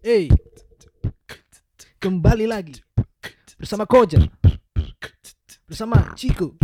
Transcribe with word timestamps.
Hey, 0.00 0.32
kembali 2.00 2.48
lagi 2.48 2.80
bersama 3.60 3.84
Koja, 3.84 4.16
bersama 5.68 6.16
Chico, 6.16 6.56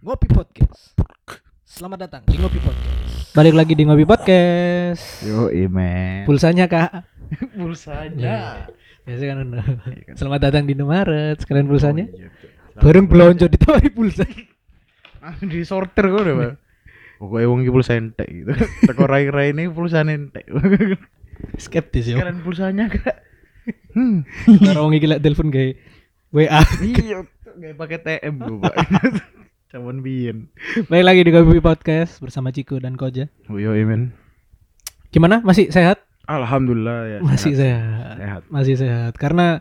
Ngopi 0.00 0.24
Podcast. 0.32 0.96
Selamat 1.68 2.08
datang 2.08 2.24
di 2.24 2.40
Ngopi 2.40 2.56
Podcast. 2.64 3.36
Balik 3.36 3.52
lagi 3.52 3.76
di 3.76 3.84
Ngopi 3.84 4.08
Podcast. 4.08 5.20
Yo, 5.20 5.52
imen. 5.52 6.24
Pulsanya 6.24 6.64
kak. 6.64 7.04
Pulsanya. 7.60 8.72
Biasa 9.04 9.24
kan. 9.28 9.36
ono. 9.44 9.60
Selamat 10.16 10.40
datang 10.40 10.64
di 10.64 10.72
Indomaret. 10.72 11.44
Sekalian 11.44 11.68
pulsanya. 11.68 12.08
Oh, 12.08 12.24
iya, 12.24 12.32
Cuk. 12.40 12.80
Bareng 12.80 13.04
belanja 13.04 13.52
ditawari 13.52 13.92
pulsa. 13.92 14.24
Ah, 15.20 15.36
di 15.36 15.60
sorter 15.68 16.08
kok 16.08 16.24
udah, 16.24 16.34
Pak. 16.40 16.52
Pokoknya 17.20 17.52
wong 17.52 17.60
iki 17.68 17.72
pulsa 17.76 18.00
entek 18.00 18.32
gitu. 18.32 18.56
Teko 18.88 19.04
rai-rai 19.04 19.52
ini 19.52 19.68
pulsa 19.68 20.00
entek. 20.00 20.48
Skeptis 21.56 22.10
ya. 22.10 22.16
Sekalian 22.18 22.40
pulsanya 22.44 22.86
Kak. 22.88 23.16
Hmm. 23.94 24.24
Iki 24.96 25.06
lek 25.06 25.22
telepon 25.22 25.50
gawe 25.52 25.70
WA. 26.30 26.62
Iya, 26.78 27.26
kayak 27.58 27.74
pakai 27.74 27.98
TM 28.00 28.34
gue, 28.38 28.58
Pak. 28.62 28.74
Campur 29.70 29.94
biyen. 30.02 30.50
Balik 30.90 31.04
lagi 31.06 31.20
di 31.26 31.30
Ngopi 31.30 31.62
Podcast 31.62 32.18
bersama 32.18 32.50
Chico 32.50 32.78
dan 32.78 32.98
Koja. 32.98 33.30
Oh, 33.46 33.58
Yo, 33.58 33.74
imen. 33.74 34.14
Gimana? 35.10 35.42
Masih 35.42 35.70
sehat? 35.70 36.02
Alhamdulillah 36.30 36.98
ya. 37.06 37.18
Masih 37.22 37.54
sehat. 37.58 37.82
sehat. 37.82 38.16
Sehat. 38.18 38.42
Masih 38.50 38.74
sehat 38.78 39.12
karena 39.18 39.58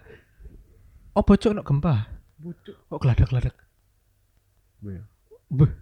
oh 1.18 1.26
bocok 1.26 1.58
no 1.58 1.66
gempa. 1.66 2.06
Bucuk. 2.38 2.78
Kok 2.90 3.00
geladak-geladak. 3.02 3.58
Iya. 4.86 5.02
Beuh. 5.50 5.74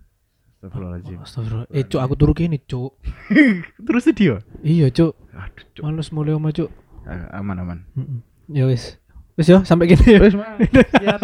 Astagfirullahaladzim. 0.57 1.19
Astagfirullah. 1.21 1.67
Eh, 1.69 1.85
cuk 1.85 2.02
aku 2.02 2.13
turu 2.16 2.33
kene, 2.33 2.57
cuk. 2.63 2.97
Terus 3.88 4.03
dia. 4.16 4.39
Iya, 4.63 4.88
cuk. 4.89 5.13
Aduh, 5.37 5.63
Cuk. 5.73 5.83
Males 5.85 6.09
mulai 6.09 6.33
oma, 6.33 6.49
cuk. 6.49 6.69
Ah, 7.05 7.37
Aman 7.37 7.57
aman. 7.57 7.79
Ya 8.49 8.66
wis. 8.66 8.97
Wis 9.38 9.47
yo 9.47 9.61
sampai 9.61 9.88
gini 9.88 10.02
ya. 10.17 10.19
Mas. 10.19 10.33
Siap. 10.33 11.21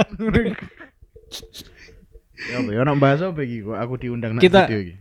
Ya, 2.44 2.59
apa 2.59 2.70
ya 2.70 2.81
nak 2.83 2.97
bahas 3.00 3.23
apa 3.23 3.39
iki 3.42 3.64
kok 3.64 3.73
aku 3.73 3.94
diundang 3.97 4.36
nak 4.36 4.44
Kita- 4.44 4.67
video 4.67 4.80
iki. 4.81 4.94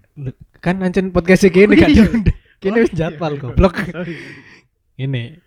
Kan 0.62 0.78
ancen 0.80 1.10
podcast 1.10 1.42
gini 1.44 1.74
Oh, 1.74 1.78
kan. 1.78 1.88
iya. 1.88 2.04
Kini 2.56 2.78
Oh, 2.78 2.82
wis 2.86 2.92
iya, 2.92 3.10
jadwal 3.10 3.34
goblok. 3.36 3.74
Ini. 5.02 5.42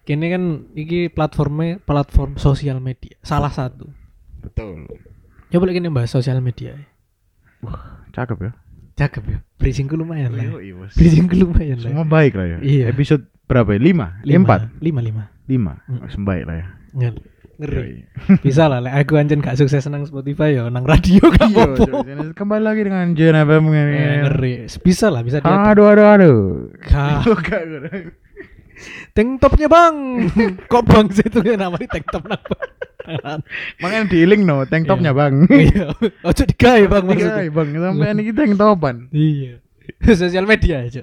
Kini 0.00 0.26
kan 0.28 0.42
iki 0.72 1.10
platformnya 1.10 1.76
platform 1.78 2.36
sosial 2.36 2.78
media. 2.78 3.18
Salah 3.20 3.50
satu. 3.50 3.90
Betul. 4.38 4.86
Coba 5.50 5.64
lagi 5.66 5.82
nih 5.82 5.90
bahas 5.90 6.08
sosial 6.08 6.38
media. 6.38 6.78
Cakep 8.10 8.38
ya. 8.40 8.52
Cakep 9.00 9.24
ya. 9.24 9.38
Bridgingku 9.56 9.96
lumayan 9.96 10.36
lah. 10.36 10.60
Iya, 10.60 10.76
bos. 10.76 10.92
Bridgingku 10.92 11.34
lumayan 11.34 11.80
lah. 11.80 11.88
Semua 11.88 12.04
baik 12.04 12.36
lah 12.36 12.46
ya. 12.46 12.58
Iya. 12.60 12.84
Episode 12.92 13.24
berapa 13.48 13.72
ya? 13.72 13.80
Lima? 13.80 14.20
Lima. 14.20 14.44
Empat? 14.44 14.60
Lima, 14.78 15.00
lima. 15.00 15.22
Lima. 15.48 15.72
Hmm. 15.88 16.04
Semua 16.06 16.26
baik 16.30 16.44
lah 16.44 16.56
ya. 16.56 16.66
Ngeri. 16.92 17.20
Ngeri. 17.56 17.92
Bisa 18.44 18.68
lah, 18.68 18.80
lek 18.80 18.94
aku 18.94 19.16
anjen 19.16 19.40
gak 19.40 19.56
sukses 19.56 19.84
nang 19.86 20.04
Spotify 20.04 20.56
ya, 20.56 20.68
nang 20.68 20.84
radio 20.84 21.20
gak 21.28 21.48
Iya, 21.48 21.64
apa-apa. 21.76 22.32
Kembali 22.32 22.62
lagi 22.62 22.82
dengan 22.84 23.12
Jen 23.12 23.36
FM 23.36 23.64
Eh, 23.68 23.76
ini. 23.76 23.96
ngeri. 24.24 24.54
Bisa 24.80 25.08
lah, 25.08 25.20
bisa 25.20 25.40
dia. 25.40 25.48
Aduh, 25.68 25.88
aduh, 25.88 26.06
aduh. 26.06 26.38
Ka- 26.78 27.20
gak, 27.44 27.60
gak. 27.64 28.19
Tank 29.12 29.38
topnya 29.38 29.66
bang. 29.66 29.94
Kok 30.72 30.82
bang 30.84 31.06
sih 31.10 31.26
itu 31.26 31.38
namanya 31.44 31.88
tank 31.90 32.06
top 32.08 32.24
napa? 32.24 32.56
Makanya 33.80 34.06
di 34.06 34.22
link 34.22 34.42
no, 34.44 34.62
tank 34.64 34.86
topnya 34.86 35.10
bang. 35.10 35.44
Iya. 35.48 35.92
Ojo 36.22 36.42
digawe 36.44 36.84
bang 36.86 37.04
Iya, 37.04 37.10
maksudnya. 37.10 37.50
bang. 37.50 37.68
Sampai 37.74 38.10
ini 38.14 38.32
tank 38.32 38.52
topan. 38.54 38.96
Iya. 39.10 39.52
Sosial 40.20 40.46
media 40.46 40.86
aja. 40.86 41.02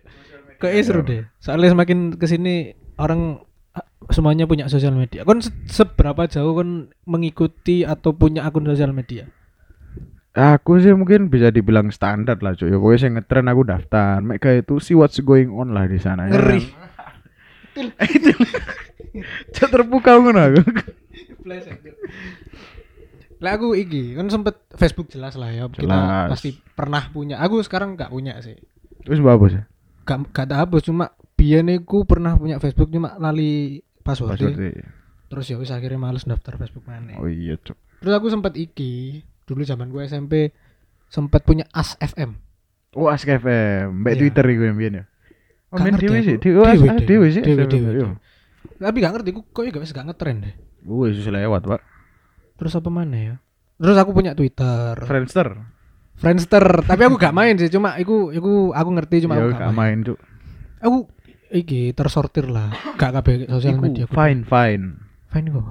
Kayaknya 0.58 0.84
seru 0.84 1.02
deh. 1.04 1.22
Soalnya 1.38 1.70
semakin 1.70 2.16
ke 2.16 2.26
sini 2.26 2.56
orang 2.98 3.44
ah, 3.72 3.86
semuanya 4.10 4.50
punya 4.50 4.66
sosial 4.66 4.96
media. 4.96 5.22
Kon 5.22 5.38
se- 5.38 5.54
seberapa 5.68 6.26
jauh 6.26 6.56
kon 6.56 6.90
mengikuti 7.04 7.86
atau 7.86 8.10
punya 8.12 8.42
akun 8.42 8.66
sosial 8.66 8.90
media? 8.90 9.30
Aku 10.34 10.78
sih 10.78 10.94
mungkin 10.94 11.30
bisa 11.30 11.50
dibilang 11.50 11.90
standar 11.90 12.38
lah 12.40 12.54
cuy. 12.54 12.70
Ya 12.70 12.78
pokoknya 12.78 13.00
saya 13.00 13.12
ngetren 13.18 13.50
aku 13.50 13.62
daftar. 13.66 14.22
Mereka 14.22 14.62
itu 14.62 14.78
see 14.78 14.94
what's 14.94 15.18
going 15.18 15.50
on 15.50 15.74
lah 15.74 15.86
di 15.86 15.98
sana. 15.98 16.30
ya 16.30 16.38
Ngeri. 17.78 17.92
kan? 17.98 18.08
Itu. 18.10 18.32
Cak 19.54 19.70
terpukau 19.70 20.18
ngono 20.20 20.42
aku. 20.42 20.62
Lah 23.38 23.52
aku 23.54 23.78
iki 23.78 24.18
kan 24.18 24.26
sempet 24.34 24.58
Facebook 24.74 25.14
jelas 25.14 25.38
lah 25.38 25.54
ya. 25.54 25.70
Kita 25.70 25.86
Jelas. 25.86 26.28
pasti 26.34 26.58
pernah 26.58 27.06
punya. 27.14 27.38
Aku 27.38 27.62
sekarang 27.62 27.94
nggak 27.94 28.10
punya 28.10 28.42
sih. 28.42 28.58
Terus 29.06 29.22
apa 29.22 29.46
sih? 29.48 29.62
Gak 30.08 30.18
gak 30.34 30.48
tak 30.50 30.58
hapus 30.66 30.82
cuma 30.90 31.14
biyen 31.38 31.70
iku 31.70 32.02
pernah 32.08 32.34
punya 32.34 32.58
Facebook 32.58 32.90
cuma 32.90 33.14
lali 33.22 33.86
password. 34.02 34.34
Password. 34.42 34.82
Terus 35.28 35.46
ya 35.46 35.56
wis 35.60 35.70
akhirnya 35.70 36.02
males 36.02 36.26
daftar 36.26 36.58
Facebook 36.58 36.88
mana. 36.90 37.14
Oh 37.22 37.30
iya 37.30 37.60
cuk. 37.62 37.78
Terus 38.02 38.14
aku 38.18 38.28
sempet 38.34 38.58
iki 38.58 39.22
dulu 39.46 39.62
zaman 39.62 39.94
gue 39.94 40.02
SMP 40.04 40.52
sempet 41.08 41.46
punya 41.46 41.64
As 41.72 41.94
FM. 42.02 42.36
Oh 42.98 43.12
Ask 43.14 43.30
FM, 43.30 44.02
mbak 44.02 44.18
Iya. 44.18 44.20
Twitter 44.26 44.46
iku 44.50 44.64
yang 44.66 44.78
biyen 44.80 44.94
ya. 44.98 45.06
Oh, 45.68 45.76
Gak 45.76 45.84
main 45.84 45.94
ngerti 46.00 46.20
sih. 46.24 46.38
Dewe 46.40 46.64
ah, 46.64 46.74
dewe. 46.96 47.28
sih. 47.28 47.42
Dewe, 47.44 47.64
dewe, 47.68 47.90
Iya. 47.92 48.08
Tapi 48.78 48.98
gak 49.04 49.14
ngerti, 49.14 49.30
aku 49.36 49.42
kok 49.52 49.64
gak 49.68 49.84
wis 49.84 49.92
gak 49.92 50.08
ngetren 50.08 50.38
deh. 50.40 50.54
Wih, 50.88 51.12
sudah 51.12 51.44
lewat, 51.44 51.62
Pak. 51.68 51.82
Terus 52.56 52.74
apa 52.74 52.88
mana 52.88 53.18
ya? 53.18 53.36
Terus 53.76 53.98
aku 54.00 54.16
punya 54.16 54.32
Twitter, 54.32 54.96
Friendster. 55.04 55.60
Friendster, 56.18 56.66
tapi 56.82 57.02
aku 57.04 57.20
gak 57.20 57.36
main 57.36 57.54
sih, 57.54 57.70
cuma 57.70 57.94
aku 57.94 58.32
aku 58.32 58.72
aku 58.72 58.90
ngerti 58.90 59.28
cuma 59.28 59.38
Ya 59.38 59.44
aku 59.44 59.54
gak 59.54 59.60
gak 59.60 59.70
main. 59.70 59.98
main, 60.02 60.08
cuk. 60.08 60.18
Aku 60.80 60.98
iki 61.50 61.92
tersortir 61.92 62.48
lah, 62.48 62.72
gak 62.96 63.12
kabeh 63.14 63.46
sosial 63.46 63.78
media. 63.78 64.08
aku. 64.08 64.16
fine, 64.16 64.42
fine. 64.42 64.86
Fine 65.30 65.48
kok. 65.52 65.68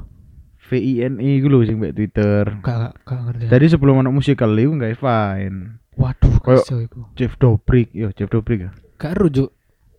V 0.66 0.70
I 0.76 0.92
N 1.00 1.14
I 1.18 1.40
iku 1.40 1.46
lho 1.48 1.64
sing 1.64 1.80
mbak 1.80 1.94
Twitter. 1.94 2.44
Gak 2.60 2.76
gak, 2.76 2.92
gak 3.02 3.20
ngerti. 3.24 3.44
Tadi 3.48 3.66
sebelum 3.66 3.98
anak 3.98 4.12
musikal 4.12 4.52
iku 4.52 4.76
gak 4.76 4.94
fine. 4.94 5.80
Waduh, 5.96 6.36
Kayak- 6.44 6.66
kacau. 6.68 7.08
Jeff 7.16 7.32
Dobrik, 7.40 7.88
yo 7.90 8.12
Jeff 8.12 8.28
Dobrik 8.28 8.60
ya. 8.60 8.70
Gak 8.98 9.16
rujuk. 9.16 9.55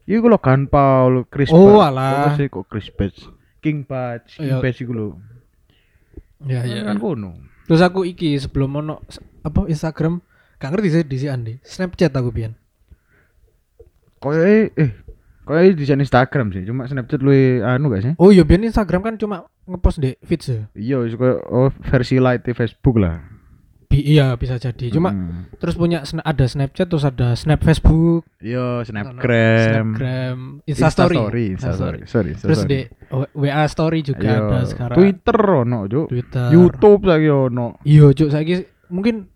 Iku 0.08 0.32
lho 0.32 0.40
kan 0.40 0.72
Paul, 0.72 1.28
Chris 1.28 1.52
Oh, 1.52 1.84
alah. 1.84 2.32
Apa 2.32 2.40
sih 2.40 2.48
kok 2.48 2.64
Chris 2.72 2.88
Patch? 2.88 3.28
King 3.60 3.84
Patch, 3.84 4.40
King 4.40 4.56
Iya. 4.56 4.64
Patch 4.64 4.80
iku 4.80 4.94
lho. 4.96 5.08
Ya 6.48 6.64
ya. 6.64 6.88
Kan 6.88 6.96
kono. 6.98 7.36
Terus 7.68 7.84
aku 7.84 8.08
iki 8.08 8.40
sebelum 8.40 8.80
ono 8.80 9.04
s- 9.12 9.20
apa 9.44 9.68
Instagram 9.68 10.24
gak 10.56 10.72
ngerti 10.72 10.90
sih 10.90 11.04
di 11.04 11.18
si 11.20 11.28
Andi. 11.28 11.60
Snapchat 11.60 12.16
aku 12.16 12.32
pian. 12.32 12.56
Koyoke 14.24 14.72
eh 14.80 14.90
koyoke 15.44 15.76
di 15.76 15.84
Instagram 15.84 16.56
sih, 16.56 16.64
cuma 16.64 16.88
Snapchat 16.88 17.20
lu 17.20 17.36
anu 17.62 17.92
gak 17.92 18.02
sih? 18.08 18.14
Oh 18.16 18.32
iya 18.32 18.48
biar 18.48 18.64
Instagram 18.64 19.04
kan 19.04 19.20
cuma 19.20 19.44
ngepost 19.68 20.00
di 20.00 20.16
feeds 20.24 20.48
ya. 20.48 20.64
Iya, 20.72 21.04
koyo 21.20 21.44
oh, 21.52 21.70
versi 21.92 22.24
light 22.24 22.48
di 22.48 22.56
Facebook 22.56 22.96
lah. 22.96 23.20
Bi- 23.88 24.04
iya 24.04 24.36
bisa 24.36 24.60
jadi. 24.60 24.92
Cuma 24.92 25.10
Hmm. 25.10 25.48
terus 25.56 25.74
punya 25.74 26.04
sna- 26.04 26.22
ada 26.22 26.44
Snapchat 26.44 26.86
terus 26.86 27.02
ada 27.02 27.32
Snap 27.34 27.64
Facebook, 27.64 28.28
Iya, 28.38 28.84
Snapgram. 28.84 29.96
Snapgram, 29.96 30.40
Instastory, 30.62 31.16
Instastory, 31.16 31.46
Instastory. 31.56 32.00
Instastory. 32.04 32.32
Sorry, 32.32 32.32
Terus 32.36 32.62
di 32.64 32.80
WA 33.34 33.64
Story 33.66 34.00
juga 34.04 34.28
Iya, 34.28 34.40
ada 34.44 34.60
sekarang. 34.68 34.96
Twitter 35.00 35.40
ono, 35.40 35.80
Cuk. 35.88 36.08
Twitter. 36.12 36.48
YouTube 36.52 37.02
lagi 37.08 37.28
ono. 37.28 37.80
Iya, 37.82 38.12
Cuk, 38.12 38.28
saiki 38.28 38.56
mungkin 38.88 39.32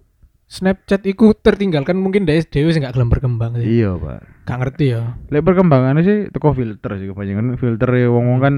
Snapchat 0.46 1.08
iku 1.08 1.32
tertinggalkan 1.32 1.96
mungkin 1.96 2.28
dari 2.28 2.44
dhewe 2.44 2.76
sing 2.76 2.84
gak 2.84 2.92
gelem 2.92 3.08
berkembang 3.08 3.56
sih. 3.56 3.64
Iya, 3.80 3.96
Pak. 3.96 4.20
Gak 4.44 4.58
ngerti 4.60 4.86
ya. 4.92 5.16
Lek 5.32 5.48
perkembangannya 5.48 6.04
sih 6.04 6.18
teko 6.28 6.52
filter 6.52 7.00
sih 7.00 7.08
kebanyakan 7.08 7.56
filter 7.56 7.88
wong-wong 8.12 8.40
kan 8.44 8.56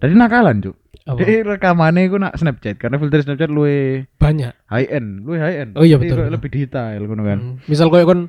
dari 0.00 0.14
nakalan, 0.16 0.58
Cuk. 0.60 0.76
Jadi 1.00 1.42
rekamannya 1.42 2.06
iku 2.06 2.16
nak 2.16 2.36
Snapchat 2.36 2.76
karena 2.76 2.96
filter 2.96 3.20
Snapchat 3.20 3.48
luwe 3.48 4.06
Banyak. 4.16 4.52
high 4.68 4.88
end, 4.88 5.22
luwe 5.22 5.36
high 5.36 5.58
end. 5.58 5.70
Oh 5.74 5.82
iya, 5.82 5.96
Jadi 5.96 6.06
betul, 6.06 6.18
betul. 6.22 6.32
lebih 6.32 6.50
detail 6.50 7.00
ngono 7.02 7.22
kan. 7.24 7.38
Hmm, 7.38 7.54
Misal 7.66 7.86
koyo 7.88 8.04
kon 8.04 8.20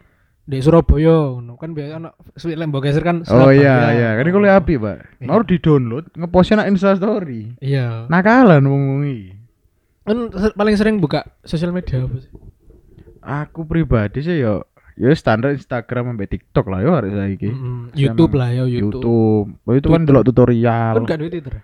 di 0.42 0.58
Surabaya 0.58 1.38
ngono 1.38 1.54
kan 1.56 1.72
biasa 1.72 1.92
ana 1.96 2.10
suwi 2.34 2.58
lembok 2.58 2.82
geser 2.84 3.06
kan 3.06 3.22
Oh 3.30 3.54
iya 3.54 3.94
iya, 3.94 4.10
kan 4.18 4.26
iku 4.26 4.38
luwe 4.38 4.50
api, 4.50 4.74
Pak. 4.76 4.98
Iya. 5.20 5.28
Mau 5.30 5.42
di-download, 5.42 6.06
ngepostnya 6.12 6.56
nak 6.58 6.70
Insta 6.70 6.96
story. 6.96 7.54
Iya. 7.60 8.10
Nakalan 8.10 8.66
wong 8.66 8.82
iki. 9.04 9.38
Kan 10.02 10.18
paling 10.52 10.74
sering 10.74 10.98
buka 10.98 11.22
sosial 11.44 11.70
media 11.70 12.02
apa 12.02 12.18
sih? 12.18 12.32
Aku 13.22 13.64
pribadi 13.64 14.20
sih 14.20 14.42
yo 14.42 14.66
ya 15.02 15.10
standar 15.18 15.58
Instagram 15.58 16.14
sampai 16.14 16.30
TikTok 16.30 16.66
lah 16.70 16.80
yo 16.86 16.94
hari 16.94 17.10
saiki. 17.10 17.50
Mm-mm. 17.50 17.90
YouTube 17.98 18.38
lah 18.38 18.54
ya 18.54 18.70
YouTube. 18.70 19.02
YouTube. 19.02 19.48
Oh, 19.66 19.74
itu 19.74 19.88
kan 19.90 20.06
delok 20.06 20.30
tutorial. 20.30 21.02
Kan 21.02 21.10
gak 21.10 21.18
duit 21.18 21.34
Twitter. 21.34 21.56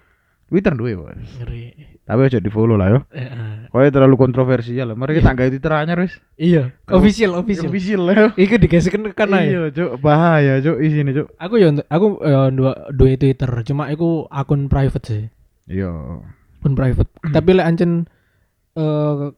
Twitter 0.47 0.73
duwe, 0.73 0.95
Bos. 0.95 1.11
Ngeri. 1.43 1.75
Tapi 2.07 2.19
aja 2.23 2.39
di 2.39 2.47
follow 2.47 2.79
lah 2.79 2.87
yo. 2.87 2.99
Eh, 3.11 3.19
eh. 3.19 3.55
Kok 3.67 3.83
terlalu 3.91 4.15
kontroversial. 4.15 4.95
Mari 4.95 5.19
kita 5.19 5.35
gawe 5.35 5.49
Twitter 5.51 5.71
anyar 5.75 5.99
wis. 5.99 6.15
Iya, 6.39 6.71
official, 6.87 7.35
official. 7.35 7.67
Official 7.67 8.01
lah. 8.07 8.31
Iku 8.39 8.55
digesekan 8.55 9.11
ke 9.11 9.13
kana 9.13 9.43
ya. 9.43 9.51
Iya, 9.51 9.61
Cuk. 9.75 9.91
Bahaya, 9.99 10.63
Cuk. 10.63 10.79
Isine, 10.79 11.11
Cuk. 11.11 11.27
Aku 11.35 11.59
ya 11.59 11.75
aku 11.91 12.23
ya 12.23 12.47
dua 12.47 12.71
dua 12.95 13.07
Twitter, 13.19 13.51
cuma 13.67 13.91
aku 13.91 14.23
akun 14.31 14.71
private 14.71 15.03
sih. 15.03 15.23
Iya. 15.67 16.23
Akun 16.63 16.79
private. 16.79 17.11
Tapi 17.27 17.49
lek 17.51 17.67
ancen 17.67 18.07
eh 18.79 19.35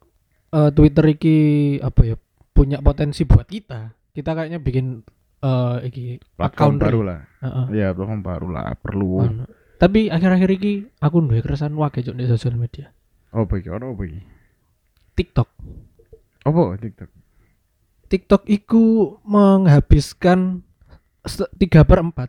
eh, 0.53 0.69
Twitter 0.77 1.05
iki 1.09 1.37
apa 1.81 2.01
ya 2.05 2.15
punya 2.59 2.83
potensi 2.83 3.23
buat 3.23 3.47
kita. 3.47 3.95
Kita 4.11 4.35
kayaknya 4.35 4.59
bikin 4.59 5.00
eh 5.39 5.77
iki 5.88 6.19
Platform 6.35 6.75
account 6.75 6.77
baru 6.83 7.00
lah. 7.07 7.19
Heeh. 7.39 7.65
Iya, 7.71 7.88
platform 7.95 8.19
baru 8.19 8.47
lah. 8.51 8.75
Perlu. 8.75 9.11
Anu. 9.23 9.45
Tapi 9.79 10.11
akhir-akhir 10.11 10.50
ini 10.59 10.91
aku 11.00 11.23
duwe 11.23 11.39
keresahan 11.39 11.71
wae 11.71 12.03
cuk 12.03 12.19
di 12.19 12.27
sosial 12.27 12.59
media. 12.59 12.91
Apa 13.31 13.56
iki? 13.56 13.71
Ono 13.71 13.95
apa 13.95 14.03
iki? 14.03 14.19
TikTok. 15.15 15.50
Apa 16.44 16.75
TikTok? 16.75 17.09
TikTok 18.11 18.44
iku 18.51 19.15
menghabiskan 19.23 20.67
tiga 21.56 21.88
per 21.88 22.03
empat 22.03 22.27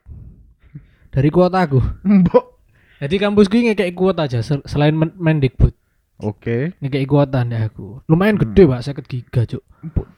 dari 1.10 1.26
kuota 1.34 1.66
aku. 1.66 1.82
Mbok. 2.06 2.46
Jadi 3.00 3.16
kampusku 3.16 3.56
ini 3.58 3.72
ngekei 3.72 3.96
kuota 3.96 4.28
aja 4.28 4.44
sel- 4.44 4.62
selain 4.68 4.94
men 4.94 5.10
Mendikbud. 5.18 5.74
Oke. 6.22 6.76
Ngekei 6.78 7.04
kuota 7.04 7.42
nih 7.42 7.66
aku. 7.66 8.04
Lumayan 8.06 8.36
Hmm. 8.36 8.44
gede, 8.46 8.62
Pak, 8.64 8.80
50 8.82 9.04
giga, 9.06 9.40
Cuk. 9.46 9.62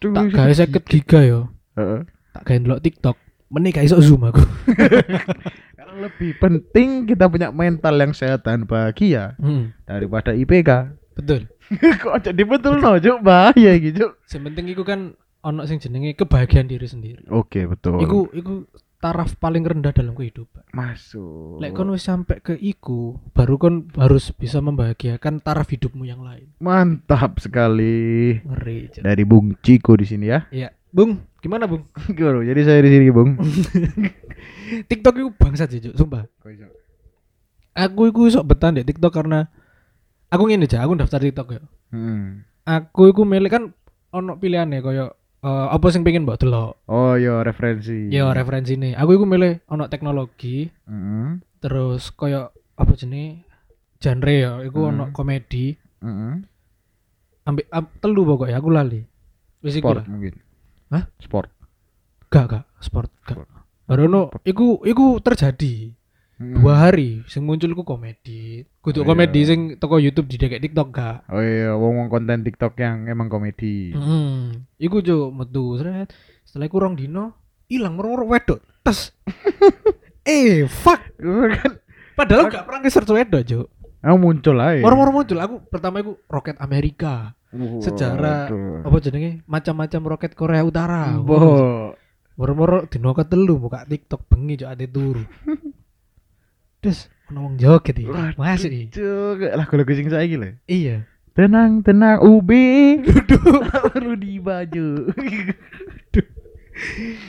Tak 0.00 0.26
gawe 0.28 0.52
50 0.52 0.82
giga 0.84 1.20
yo. 1.22 1.40
Heeh. 1.74 2.00
Tak 2.32 2.42
gawe 2.42 2.56
ndelok 2.58 2.80
TikTok. 2.80 3.16
Meneh 3.48 3.70
gak 3.70 3.84
iso 3.84 4.00
zoom 4.00 4.24
aku. 4.24 4.40
Karena 5.76 5.92
lebih 6.00 6.36
penting 6.36 6.88
kita 7.04 7.26
punya 7.26 7.48
mental 7.50 7.94
yang 7.94 8.12
sehat 8.12 8.42
dan 8.42 8.64
bahagia 8.64 9.36
Hmm, 9.36 9.76
daripada 9.84 10.32
IPK. 10.32 10.96
betul. 11.12 11.44
Kok 12.02 12.16
jadi 12.22 12.42
betul 12.42 12.78
no, 12.78 12.96
Cuk? 12.96 13.20
Bahaya 13.20 13.72
gitu. 13.76 14.16
Yang 14.24 14.42
penting 14.42 14.66
iku 14.68 14.82
kan 14.82 15.00
ono 15.40 15.64
sing 15.64 15.76
jenenge 15.76 16.14
kebahagiaan 16.14 16.64
diri 16.64 16.84
sendiri. 16.84 17.22
Oke, 17.28 17.66
betul. 17.66 17.98
Iku 17.98 18.30
iku 18.32 18.64
taraf 19.02 19.34
paling 19.42 19.66
rendah 19.66 19.90
dalam 19.90 20.14
kehidupan. 20.14 20.62
masuk. 20.70 21.58
Lek 21.58 21.74
kon 21.74 21.90
wis 21.90 22.06
sampai 22.06 22.38
ke 22.38 22.54
iku, 22.54 23.18
baru 23.34 23.58
kon 23.58 23.90
harus 23.98 24.30
bisa 24.30 24.62
membahagiakan 24.62 25.42
taraf 25.42 25.66
hidupmu 25.74 26.06
yang 26.06 26.22
lain. 26.22 26.54
Mantap 26.62 27.42
sekali. 27.42 28.38
Ngeri. 28.46 29.02
Dari 29.02 29.24
Bung 29.26 29.58
Ciko 29.58 29.98
di 29.98 30.06
sini 30.06 30.30
ya. 30.30 30.46
Iya. 30.54 30.70
Bung, 30.92 31.24
gimana, 31.42 31.64
Bung? 31.64 31.88
Gimana? 32.16 32.44
Jadi 32.44 32.60
saya 32.62 32.84
di 32.84 32.90
sini, 32.92 33.08
Bung. 33.08 33.40
TikTok 34.92 35.14
itu 35.18 35.28
bangsat 35.34 35.72
sih, 35.72 35.80
Cuk, 35.80 35.96
sumpah. 35.96 36.28
Aku 37.72 38.12
iku 38.12 38.28
sok 38.28 38.52
betah 38.52 38.68
deh 38.68 38.84
TikTok 38.84 39.08
karena 39.16 39.48
aku 40.28 40.44
ngene 40.44 40.68
aja, 40.68 40.84
aku 40.84 40.92
daftar 41.00 41.24
TikTok 41.24 41.48
ya. 41.56 41.62
Hmm. 41.88 42.44
Aku 42.68 43.08
iku 43.08 43.24
milih 43.24 43.48
kan 43.48 43.72
ono 44.12 44.36
pilihane 44.36 44.84
koyo 44.84 45.16
eh, 45.42 45.66
apa 45.68 45.86
sing 45.88 46.02
pengen 46.02 46.22
mbok 46.22 46.38
delok. 46.38 46.78
Oh, 46.86 47.14
yo 47.14 47.42
referensi. 47.42 48.08
Ya 48.08 48.30
referensi 48.30 48.74
nih. 48.74 48.94
Aku 48.94 49.12
iku 49.12 49.24
milih 49.24 49.60
ono 49.66 49.86
teknologi, 49.86 50.70
Heeh. 50.86 51.42
terus 51.58 52.10
koyo 52.10 52.48
apa 52.72 52.92
jenis 52.92 53.42
genre 53.98 54.34
ya, 54.34 54.52
iku 54.60 54.88
ono 54.88 55.04
Hmm. 55.06 55.12
komedi, 55.12 55.74
Heeh. 56.00 56.32
ambek 57.42 57.66
am- 57.68 57.90
telu 57.98 58.22
pokoknya 58.24 58.56
aku 58.56 58.68
lali. 58.68 59.02
Wis 59.60 59.74
iku 59.74 59.90
Sport 59.90 59.98
lah. 59.98 60.06
mungkin. 60.08 60.34
Hah? 60.90 61.04
Sport. 61.18 61.48
Gak, 62.28 62.44
gak, 62.48 62.64
sport, 62.78 63.10
gak. 63.22 63.36
Sport. 63.36 63.48
Baru 63.82 64.02
ono, 64.06 64.22
iku 64.42 64.80
iku 64.82 65.20
terjadi 65.20 65.92
Hmm. 66.40 66.58
dua 66.58 66.88
hari 66.88 67.22
sing 67.28 67.44
muncul 67.44 67.70
ku 67.76 67.84
komedi. 67.84 68.64
Kudu 68.80 69.04
Oh, 69.04 69.06
komedi 69.06 69.44
iya. 69.44 69.48
sing 69.52 69.60
toko 69.78 70.00
YouTube 70.00 70.26
di 70.26 70.40
TikTok 70.40 70.88
gak. 70.90 71.28
Oh 71.30 71.38
iya, 71.38 71.76
wong-wong 71.76 72.08
konten 72.08 72.42
TikTok 72.42 72.74
yang 72.80 73.06
emang 73.06 73.28
komedi. 73.30 73.92
Hmm, 73.94 74.66
iku 74.80 75.04
jo 75.04 75.30
metu 75.30 75.78
sret. 75.78 76.10
Setelah 76.42 76.66
iku 76.66 76.82
rong 76.82 76.98
dino 76.98 77.36
ilang 77.70 77.94
meror 77.94 78.26
wedok. 78.26 78.58
Tes. 78.82 79.14
eh, 80.26 80.66
fuck. 80.66 81.00
kan 81.20 81.72
Padahal 82.18 82.50
gak 82.50 82.64
pernah 82.66 82.80
nge-search 82.84 83.12
wedok, 83.12 83.42
Jo. 83.46 83.60
aku 84.02 84.16
muncul 84.18 84.56
aja. 84.58 84.82
Moro-moro 84.82 85.10
muncul 85.14 85.38
aku 85.38 85.62
pertama 85.70 86.02
iku 86.02 86.18
roket 86.26 86.58
Amerika. 86.58 87.38
sejarah 87.84 88.48
Waduh. 88.48 88.88
Apa 88.88 88.96
jenenge? 88.98 89.44
Macam-macam 89.44 90.00
roket 90.16 90.32
Korea 90.32 90.64
Utara. 90.64 91.12
Moro-moro 92.32 92.88
dino 92.88 93.12
ketelu 93.12 93.60
buka 93.60 93.84
TikTok 93.84 94.24
bengi 94.26 94.58
jo 94.58 94.66
ade 94.66 94.88
turu. 94.88 95.22
Terus 96.82 97.06
ono 97.30 97.38
wong 97.46 97.54
joget. 97.56 97.94
Waduh, 98.02 98.34
Masuk 98.34 98.70
iki. 98.74 98.86
Cuk, 98.98 99.38
lagu-lagu 99.54 99.92
sing 99.94 100.10
saiki 100.10 100.36
lho. 100.36 100.58
Iya. 100.66 101.06
Tenang, 101.32 101.80
tenang, 101.80 102.20
ubi. 102.20 102.98
Tak 103.72 103.82
perlu 103.94 104.18
di 104.18 104.36
baju. 104.36 105.08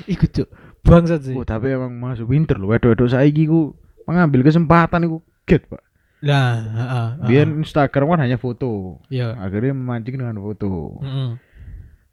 Iku 0.10 0.26
cuk. 0.28 0.50
Bangsat 0.84 1.24
sih. 1.24 1.36
oh, 1.38 1.48
tapi 1.48 1.72
emang 1.72 1.96
masuk 1.96 2.28
winter 2.28 2.60
lho. 2.60 2.68
Wedok-wedok 2.68 3.08
saiki 3.14 3.48
ku 3.48 3.78
mengambil 4.04 4.44
kesempatan 4.44 5.08
iku 5.08 5.24
get, 5.48 5.64
Pak. 5.72 5.80
Lah, 6.24 6.56
heeh. 6.60 7.08
Biar 7.28 7.48
Instagram 7.52 8.16
kan 8.16 8.22
hanya 8.24 8.40
foto. 8.40 9.00
Iya. 9.08 9.36
Akhirnya 9.40 9.76
memancing 9.76 10.20
dengan 10.20 10.40
foto. 10.40 11.00
Heeh. 11.04 11.40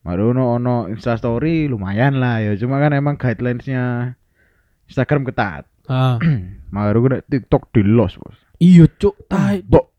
Baru 0.00 0.32
ono 0.32 0.56
ono 0.56 0.76
Insta 0.88 1.14
story 1.18 1.68
lumayan 1.68 2.18
lah 2.18 2.40
ya. 2.42 2.52
Cuma 2.56 2.80
kan 2.80 2.94
emang 2.94 3.18
guidelines-nya 3.20 4.14
Instagram 4.90 5.26
ketat. 5.28 5.66
Ah. 5.90 6.22
Baru 6.74 7.02
kena 7.02 7.18
TikTok 7.26 7.74
di 7.74 7.82
los, 7.82 8.14
Bos. 8.14 8.38
Iya 8.62 8.86
cuk, 8.86 9.26
tai. 9.26 9.66
Bok. 9.66 9.90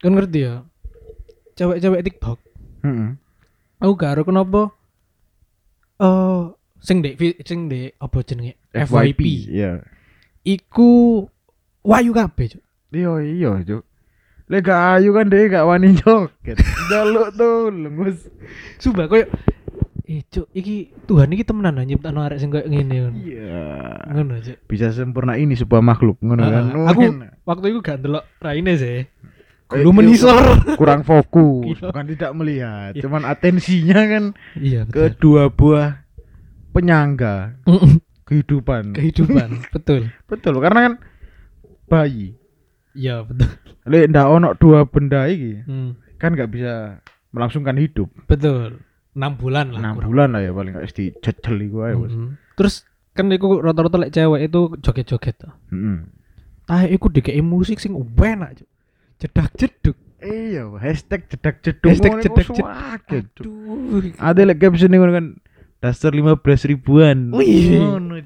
Kan 0.00 0.16
ngerti 0.16 0.40
ya? 0.40 0.64
Cewek-cewek 1.52 2.00
TikTok. 2.00 2.40
Heeh. 2.80 3.20
Aku 3.84 3.92
gak 4.00 4.16
ero 4.16 4.24
kenapa 4.24 4.72
eh 6.00 6.42
sing 6.80 7.04
dek 7.04 7.20
sing 7.44 7.68
dek 7.68 8.00
apa 8.00 8.18
jenenge 8.24 8.56
FYP. 8.72 9.52
Iya. 9.52 9.84
Iku 10.44 11.22
wayu 11.84 12.16
kabeh, 12.16 12.56
Cuk. 12.56 12.64
Iya 12.96 13.12
iya, 13.20 13.50
Cuk. 13.60 13.84
Lek 14.48 14.64
gak 14.64 14.80
ayu 14.96 15.12
kan 15.12 15.28
deh 15.28 15.44
gak 15.52 15.68
wani 15.68 15.92
joget. 16.00 16.56
Jaluk 16.88 17.36
tuh 17.36 17.68
lengus. 17.68 18.32
Sumpah 18.80 19.12
koyo 19.12 19.28
eh 20.04 20.20
cuk 20.22 20.52
iki 20.52 20.92
Tuhan 21.04 21.32
iki 21.32 21.42
temenan 21.42 21.74
lah 21.74 21.84
nyiptakno 21.84 22.20
arek 22.20 22.36
sing 22.36 22.48
koyo 22.48 22.64
ngene 22.64 22.94
ngono. 23.00 23.16
Iya. 23.18 23.64
Ngono, 24.06 24.34
Cuk. 24.38 24.56
Bisa 24.66 24.88
sempurna 24.90 25.34
ini 25.34 25.52
sebuah 25.52 25.80
makhluk 25.80 26.20
ngono 26.20 26.44
kan. 26.44 26.64
Ah, 26.74 26.92
aku 26.92 27.02
waktu 27.42 27.66
itu 27.70 27.78
gak 27.80 27.98
ndelok 27.98 28.24
raine 28.38 28.72
sih. 28.74 29.08
Eh, 29.64 29.80
Lu 29.80 29.90
menisor. 29.90 30.60
kurang 30.76 31.02
fokus, 31.02 31.80
bukan 31.80 32.04
tidak 32.06 32.30
melihat. 32.32 32.92
Iya. 32.92 33.00
Cuman 33.00 33.24
atensinya 33.24 33.96
kan 34.04 34.24
Iya, 34.54 34.84
betul. 34.84 35.00
kedua 35.08 35.42
buah 35.48 35.88
penyangga 36.70 37.56
kehidupan. 38.22 38.92
Kehidupan, 38.92 39.48
betul. 39.74 40.12
Betul, 40.26 40.60
karena 40.60 40.80
kan 40.82 40.94
bayi. 41.86 42.36
Iya, 42.92 43.24
betul. 43.24 43.48
Lek 43.84 44.08
ndak 44.08 44.26
ono 44.26 44.48
dua 44.54 44.84
benda 44.84 45.26
iki 45.26 45.64
Hmm, 45.64 45.96
kan 46.16 46.32
gak 46.32 46.48
bisa 46.48 47.00
melangsungkan 47.32 47.74
hidup. 47.74 48.12
betul. 48.26 48.84
6 49.14 49.40
bulan 49.40 49.66
lah. 49.70 49.80
enam 49.80 49.94
bulan 50.02 50.28
lah 50.34 50.42
ya 50.42 50.50
paling 50.50 50.74
gak 50.74 50.84
mesti 50.90 51.04
jejel 51.22 51.56
iku 51.62 51.78
ae, 51.86 51.94
Bos. 51.94 52.10
Mm-mm. 52.10 52.34
Terus 52.58 52.74
kan 53.14 53.30
iku 53.30 53.62
rata-rata 53.62 53.96
lek 54.02 54.10
cewek 54.10 54.50
itu 54.50 54.60
joget-joget 54.82 55.34
tuh. 55.38 55.52
Heeh. 55.70 55.98
Ah, 56.66 56.82
iku 56.90 57.06
dikei 57.12 57.38
musik 57.38 57.78
sing 57.78 57.94
enak, 57.94 58.58
Cuk. 58.58 58.68
Jedak-jeduk. 59.22 59.96
Iya, 60.24 60.72
hashtag 60.80 61.28
jedak 61.28 61.60
jeduk. 61.60 61.90
Hashtag 61.92 62.12
jedak 62.24 62.46
jeduk. 62.48 62.66
Aduh. 62.66 64.02
Ada 64.16 64.40
lek 64.48 64.58
caption 64.58 64.90
ngono 64.90 65.12
kan 65.12 65.26
dasar 65.84 66.10
15 66.16 66.40
ribuan. 66.64 67.30
Wih. 67.36 68.24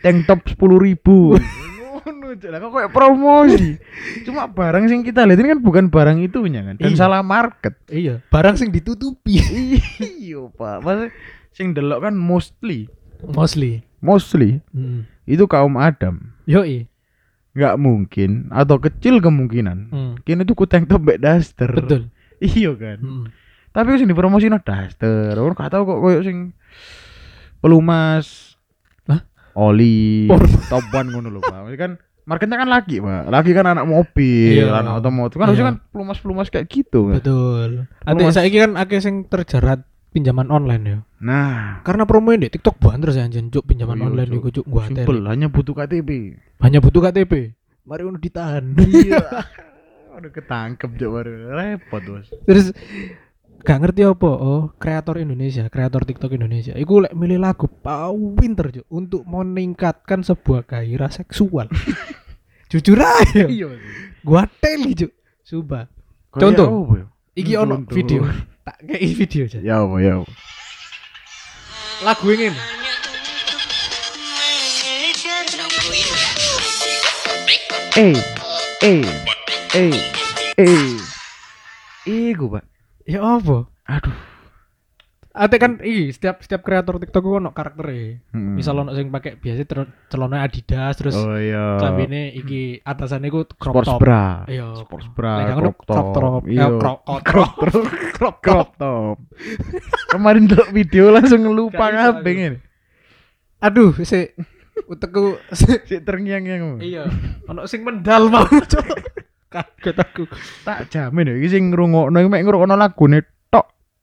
Tank 0.00 0.24
top 0.30 0.46
10 0.46 0.56
ribu. 0.80 1.34
Ngono. 2.28 2.46
Lah 2.48 2.58
kok 2.58 2.72
kayak 2.72 2.90
promosi. 2.90 3.68
Cuma 4.22 4.46
barang 4.46 4.84
sing 4.86 5.00
kita 5.00 5.22
lihat 5.22 5.38
ini 5.38 5.48
kan 5.48 5.60
bukan 5.60 5.84
barang 5.86 6.18
itunya 6.20 6.60
kan. 6.60 6.74
Dan 6.76 6.92
Iya. 6.92 6.98
salah 6.98 7.20
market. 7.20 7.78
Iya, 7.86 8.20
barang 8.26 8.54
sing 8.54 8.68
ditutupi. 8.68 9.38
Iya, 10.20 10.50
Pak. 10.50 10.76
Maksudnya 10.80 11.10
sing 11.50 11.72
delok 11.72 12.02
kan 12.02 12.12
mostly 12.12 12.90
Mostly. 13.24 13.80
mostly 13.98 14.60
Hmm. 14.70 15.08
itu 15.24 15.46
kaum 15.46 15.76
Adam. 15.76 16.36
Yoi. 16.44 16.90
nggak 17.52 17.80
mungkin 17.80 18.52
atau 18.52 18.76
kecil 18.76 19.16
kemungkinan 19.16 19.78
Hmm. 19.88 20.12
kini 20.20 20.44
tuh 20.44 20.52
ku 20.52 20.68
tank 20.68 20.92
top 20.92 21.00
mbek 21.00 21.16
daster 21.16 21.72
Betul. 21.72 22.12
iya 22.36 22.68
kan 22.76 23.00
Hmm. 23.00 23.24
tapi 23.72 23.96
sing 23.96 24.04
dipromosi 24.04 24.52
no 24.52 24.60
daster 24.60 25.32
orang 25.32 25.56
gak 25.56 25.72
tau 25.72 25.88
kok 25.88 25.96
koyo 25.96 26.20
sing 26.20 26.52
pelumas 27.58 28.56
Hah? 29.06 29.24
oli 29.56 30.28
top 30.68 30.84
one 30.90 31.08
ngono 31.08 31.28
lho 31.30 31.40
pak 31.40 31.64
kan 31.76 31.92
marketnya 32.26 32.58
kan 32.58 32.68
laki 32.68 32.98
pak 32.98 33.22
laki 33.26 33.50
kan 33.52 33.66
anak 33.68 33.86
mobil 33.86 34.58
Iya. 34.60 34.74
anak 34.76 34.98
otomotif 34.98 35.34
kan 35.34 35.40
Iya. 35.40 35.48
harusnya 35.48 35.66
kan 35.68 35.76
pelumas 35.88 36.18
pelumas 36.18 36.48
kayak 36.48 36.66
gitu 36.66 37.00
kan 37.08 37.16
Betul. 37.16 37.70
Ate 38.02 38.20
Mas- 38.20 38.34
saiki 38.34 38.58
kan 38.58 38.74
akeh 38.74 38.98
sing 38.98 39.24
terjerat 39.24 39.80
pinjaman 40.10 40.48
online 40.48 40.84
ya. 40.84 40.98
nah 41.16 41.80
Karena 41.80 42.02
promonya 42.02 42.44
di 42.44 42.52
TikTok 42.52 42.76
banget 42.76 42.98
terus 43.00 43.16
anjen 43.16 43.46
cuk 43.46 43.64
pinjaman 43.64 43.96
Oh 43.96 44.06
online 44.06 44.32
iku 44.32 44.50
cuk 44.50 44.66
gua 44.66 44.84
simple 44.84 45.22
hanya 45.22 45.46
butuh 45.46 45.72
KTP 45.72 46.10
Hanya 46.58 46.78
butuh 46.78 47.00
KTP. 47.00 47.32
Mari 47.84 48.02
udah 48.02 48.18
ditahan. 48.18 48.64
iya 48.82 49.22
udah 50.16 50.30
ketangkep 50.30 50.90
cok 50.90 51.10
baru 51.12 51.30
repot 51.52 52.02
bos 52.02 52.26
Terus 52.42 52.72
gak 53.58 53.78
ngerti 53.78 54.02
apa 54.02 54.30
oh 54.30 54.70
kreator 54.72 55.18
Indonesia 55.18 55.66
kreator 55.66 56.02
TikTok 56.02 56.32
Indonesia 56.32 56.70
iku 56.72 57.02
lek 57.02 57.12
milih 57.12 57.36
lagu 57.36 57.66
pinter 58.32 58.70
cuk 58.72 58.86
untuk 58.88 59.22
meningkatkan 59.22 60.22
sebuah 60.22 60.64
gairah 60.64 61.10
seksual 61.10 61.66
jujur 62.70 62.98
aja. 62.98 63.44
Iya 63.56 63.68
gua 64.26 64.42
teli 64.60 64.92
cuk. 64.94 65.12
Sumpah. 65.46 65.86
Kayak 66.34 66.42
Contoh. 66.42 66.66
ya? 66.98 67.06
iki 67.36 67.52
ono 67.54 67.86
video. 67.86 68.26
Tak 68.66 68.76
kayak 68.82 69.02
video 69.14 69.42
aja 69.46 69.58
ya 69.62 69.74
apa 69.86 69.96
ya 70.02 70.14
lagu 72.04 72.26
ini 72.28 72.50
ya. 72.50 72.54
Eh 77.96 78.18
eh 78.84 79.00
eh 79.72 79.94
eh. 80.60 80.96
Iku 82.04 82.52
pak. 82.52 82.64
Ya 83.06 83.22
apa? 83.22 83.70
aduh 83.86 84.35
Ate 85.36 85.60
kan 85.60 85.76
iki 85.84 86.16
setiap 86.16 86.40
setiap 86.40 86.64
kreator 86.64 86.96
TikTok 86.96 87.20
ku 87.20 87.36
ono 87.36 87.52
karaktere. 87.52 88.24
Hmm. 88.32 88.56
Misal 88.56 88.80
ono 88.80 88.96
sing 88.96 89.12
pakai 89.12 89.36
biasa 89.36 89.68
celana 90.08 90.40
Adidas 90.40 90.96
terus 90.96 91.12
oh 91.12 91.36
iya. 91.36 91.76
klambine 91.76 92.32
iki 92.32 92.80
atasannya 92.80 93.28
ku 93.28 93.44
crop 93.44 93.84
sports 93.84 93.92
top. 93.92 94.00
bra. 94.00 94.48
Iya. 94.48 94.80
sports 94.80 95.08
bra 95.12 95.32
Lek 95.44 95.46
ngono 95.52 95.60
crop 95.60 95.76
crop 95.84 96.08
top. 96.08 96.14
top. 96.16 96.42
Eh, 96.48 96.56
iya 96.56 96.66
crop 96.72 97.00
crop 97.04 97.52
crop 97.60 97.84
crop 98.16 98.36
crop 98.40 98.68
top. 98.80 99.16
Kemarin 100.08 100.48
tuh 100.48 100.64
video 100.72 101.12
langsung 101.12 101.44
lupa 101.52 101.92
kabeh 101.92 102.32
ngene 102.32 102.58
Aduh, 103.60 103.92
si 104.04 104.32
utekku 104.88 105.40
si 105.52 105.96
terngiang-ngiang. 106.00 106.80
Iya, 106.80 107.08
ono 107.48 107.64
sing 107.68 107.84
mendal 107.84 108.28
mau. 108.32 108.44
Kaget 109.52 109.96
aku. 109.96 110.24
tak 110.68 110.92
jamin 110.92 111.32
ya 111.32 111.34
iki 111.38 111.48
sing 111.48 111.62
ngrungokno 111.72 112.18
iki 112.18 112.28
mek 112.28 112.44
ngrungokno 112.44 112.76
lagune 112.76 113.24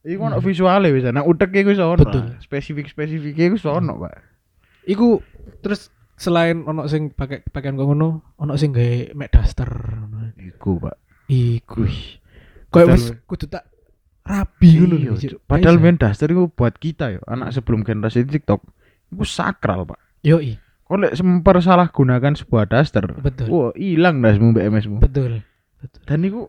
iku 0.03 0.21
ono 0.21 0.35
Hmm. 0.35 0.45
visuale 0.45 0.87
wis 0.89 1.03
nah 1.05 1.21
utek 1.21 1.51
iku 1.53 1.71
iso 1.71 1.87
ono 1.87 2.01
Betul. 2.01 2.35
spesifik-spesifik 2.39 3.33
iku 3.33 3.55
iso 3.55 3.71
ono 3.71 3.95
Pak 3.97 4.13
Iku 4.83 5.23
terus 5.59 5.87
selain 6.13 6.61
ono 6.61 6.85
sing 6.85 7.09
pakai 7.09 7.39
pakaian 7.45 7.73
kok 7.73 7.83
ngono, 7.85 8.35
ono 8.35 8.53
sing 8.53 8.69
gawe 8.69 9.11
mek 9.13 9.31
daster. 9.31 9.67
ngono. 9.67 10.35
iku 10.35 10.75
Pak 10.77 10.95
Iku. 11.25 11.87
Betul, 12.67 12.89
wis 12.89 13.15
kudu 13.23 13.47
tak 13.47 13.63
rabi 14.21 14.69
ngono 14.77 14.95
Iya. 14.97 15.11
Cuk. 15.15 15.39
padahal 15.45 15.77
main 15.77 15.95
daster 15.95 16.27
iku 16.27 16.47
buat 16.47 16.75
kita 16.75 17.05
ya 17.09 17.19
anak 17.25 17.51
sebelum 17.51 17.81
generasi 17.81 18.23
TikTok 18.23 18.59
iku 19.09 19.23
sakral 19.23 19.83
Pak 19.83 19.99
Yoi, 20.21 20.55
kok 20.81 20.97
lek 20.97 21.15
mempersalah 21.17 21.87
gunakan 21.89 22.31
sebuah 22.33 22.65
daster 22.65 23.03
betul. 23.17 23.47
wah 23.47 23.71
hilang 23.73 24.19
dasmu 24.19 24.51
BMSmu 24.51 24.99
Betul. 24.99 25.43
Betul. 25.77 26.01
dan 26.03 26.19
iku 26.21 26.41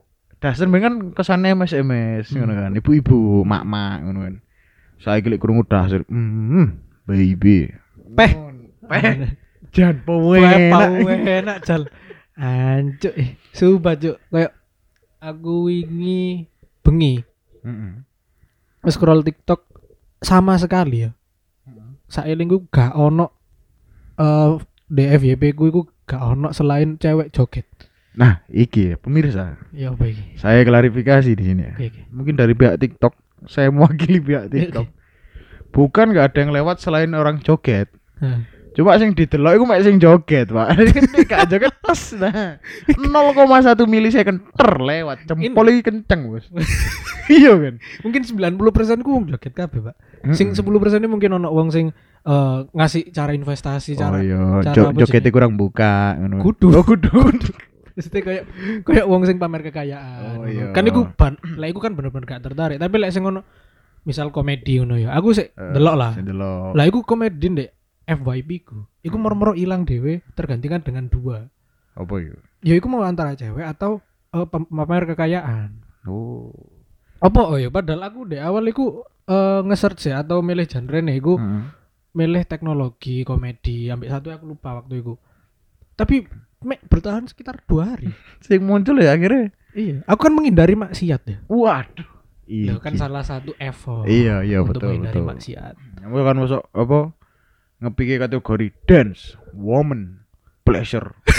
daster 0.44 0.68
kan 0.68 1.16
kesannya 1.16 1.56
MS 1.56 1.72
MS 1.80 2.26
Hmm. 2.28 2.44
ngono 2.44 2.52
kan 2.52 2.72
ibu-ibu 2.76 3.48
mak-mak 3.48 4.04
ngono 4.04 4.18
kan 4.28 4.34
saya 5.00 5.24
lek 5.24 5.40
krungu 5.40 5.64
daster 5.64 6.04
hmm 6.04 6.66
baby 7.08 7.72
Peh. 8.12 8.32
peh 8.84 9.04
jan 9.72 10.04
Wah, 10.06 10.38
enak 10.38 11.02
enak 11.24 11.58
jal. 11.66 11.82
Anjuk, 12.34 13.14
eh, 13.14 13.38
sumpah 13.50 13.94
cuk. 13.98 14.18
Kayak 14.30 14.52
aku 15.18 15.66
wingi 15.66 16.46
bengi 16.82 17.22
Heeh. 17.64 17.92
scroll 18.86 19.26
TikTok 19.26 19.66
sama 20.22 20.54
sekali 20.58 21.08
ya. 21.08 21.10
Saelingku 22.06 22.70
gak 22.70 22.94
ono 22.94 23.26
eh 24.14 24.54
DFYP 24.86 25.58
ku 25.58 25.66
iku 25.66 25.80
gak 26.06 26.22
ono 26.22 26.54
selain 26.54 26.94
cewek 27.00 27.34
joget. 27.34 27.66
Nah, 28.14 28.46
iki 28.46 28.94
ya, 28.94 28.96
pemirsa, 28.96 29.58
Ya 29.74 29.90
apa 29.90 30.06
iki? 30.06 30.38
saya 30.38 30.62
klarifikasi 30.62 31.34
di 31.34 31.44
sini 31.50 31.62
ya. 31.66 31.74
Oke, 31.74 31.86
oke. 31.90 32.00
Mungkin 32.14 32.34
dari 32.38 32.54
pihak 32.54 32.78
TikTok, 32.78 33.14
saya 33.50 33.74
mewakili 33.74 34.22
pihak 34.22 34.54
TikTok. 34.54 34.86
Bukan 35.74 36.14
nggak 36.14 36.30
ada 36.30 36.38
yang 36.38 36.54
lewat 36.54 36.78
selain 36.78 37.10
orang 37.18 37.42
joget. 37.42 37.90
Hah. 38.22 38.46
Cuma 38.74 38.98
sing 38.98 39.14
didelok 39.14 39.54
iku 39.54 39.64
mek 39.70 39.86
sing 39.86 40.02
joget, 40.02 40.50
Pak. 40.50 40.66
Ini 40.98 41.22
gak 41.30 41.46
joget 41.46 41.74
tes 41.78 42.18
nah. 42.18 42.58
0,1 42.90 43.86
milisecond 43.86 44.50
ter 44.50 44.70
lewat. 44.82 45.30
Jempol 45.30 45.70
iki 45.70 45.82
kenceng, 45.86 46.26
Bos. 46.26 46.50
iya 47.30 47.54
kan? 47.54 47.78
Mungkin 48.02 48.22
90% 48.26 49.06
ku 49.06 49.10
wong 49.14 49.30
joget 49.30 49.54
kabeh, 49.54 49.78
Pak. 49.78 49.96
Sing 50.34 50.50
10% 50.58 50.66
ini 50.98 51.06
mungkin 51.06 51.38
ono 51.38 51.54
wong 51.54 51.70
sing 51.70 51.94
eh, 52.26 52.58
ngasih 52.74 53.14
cara 53.14 53.30
investasi, 53.30 53.94
Oh 53.94 53.98
cara 53.98 54.18
iya, 54.18 54.42
cara 54.66 54.90
jo 54.90 55.06
jenenge? 55.06 55.30
kurang 55.30 55.54
buka 55.54 56.18
ngono. 56.18 56.42
Kudu. 56.42 56.74
Oh, 56.74 56.82
kudu. 56.82 57.10
Mesti 57.94 58.18
kayak 58.20 58.44
kayak 58.82 59.06
wong 59.06 59.22
sing 59.22 59.38
pamer 59.38 59.62
kekayaan. 59.62 60.36
Oh, 60.36 60.46
iya. 60.46 60.70
Kan 60.70 60.82
iku 60.84 61.06
ban, 61.10 61.34
lah 61.54 61.66
iku 61.66 61.78
kan 61.78 61.94
bener-bener 61.94 62.26
gak 62.26 62.42
tertarik. 62.42 62.76
Tapi 62.76 62.94
lek 62.96 63.10
sing 63.10 63.22
ngono 63.22 63.46
misal 64.02 64.28
komedi 64.28 64.76
ngono 64.76 64.94
ya. 64.96 65.14
Aku 65.14 65.30
sik 65.30 65.54
Eh, 65.54 65.72
delok 65.72 65.94
lah. 65.94 66.12
delok. 66.14 66.74
Lah 66.74 66.84
iku 66.84 67.00
komedi 67.00 67.46
ndek 67.48 67.70
FYP 68.04 68.50
ku. 68.62 68.82
Iku 69.00 69.14
moro-moro 69.14 69.54
ilang 69.54 69.82
dhewe 69.82 70.26
tergantikan 70.32 70.80
dengan 70.80 71.06
dua. 71.06 71.46
Apa 71.94 72.14
itu? 72.18 72.34
Ya 72.60 72.74
iku 72.74 72.86
mau 72.86 73.00
antara 73.00 73.32
cewek 73.32 73.62
atau 73.62 74.02
pem- 74.44 74.66
pamer 74.66 75.06
kekayaan. 75.06 75.78
Oh. 76.04 76.50
Apa 77.16 77.40
oh 77.46 77.56
ya 77.56 77.70
padahal 77.70 78.04
aku 78.04 78.26
dek 78.26 78.42
awal 78.42 78.66
iku 78.66 79.00
eh, 79.24 79.60
nge-search 79.62 80.10
ya 80.10 80.20
atau 80.20 80.42
milih 80.42 80.66
genre 80.66 80.98
nih 80.98 81.16
iku 81.16 81.38
Heeh. 81.38 81.62
milih 82.12 82.42
teknologi 82.44 83.22
komedi 83.22 83.88
ambil 83.88 84.10
satu 84.10 84.28
aku 84.28 84.44
lupa 84.46 84.76
waktu 84.76 85.00
itu. 85.00 85.14
Tapi 85.94 86.26
mek 86.64 86.80
bertahan 86.88 87.28
sekitar 87.28 87.60
dua 87.68 87.94
hari. 87.96 88.10
Sing 88.44 88.64
muncul 88.64 88.98
ya 88.98 89.14
akhirnya. 89.14 89.52
Iya, 89.74 90.06
aku 90.06 90.20
kan 90.30 90.32
menghindari 90.32 90.74
maksiat 90.78 91.22
ya. 91.26 91.38
Waduh. 91.46 92.08
Itu 92.44 92.76
kan 92.80 92.92
Iki. 92.94 93.00
salah 93.00 93.24
satu 93.24 93.56
effort. 93.56 94.04
Iya, 94.04 94.44
iya 94.44 94.60
untuk 94.60 94.80
betul 94.80 94.96
menghindari 94.96 95.20
betul. 95.20 95.30
maksiat. 95.32 95.74
Kamu 96.04 96.16
kan 96.20 96.36
masuk 96.36 96.62
apa? 96.76 96.98
Ngepikir 97.80 98.16
kategori 98.22 98.68
dance, 98.84 99.34
woman, 99.56 100.24
pleasure. 100.62 101.16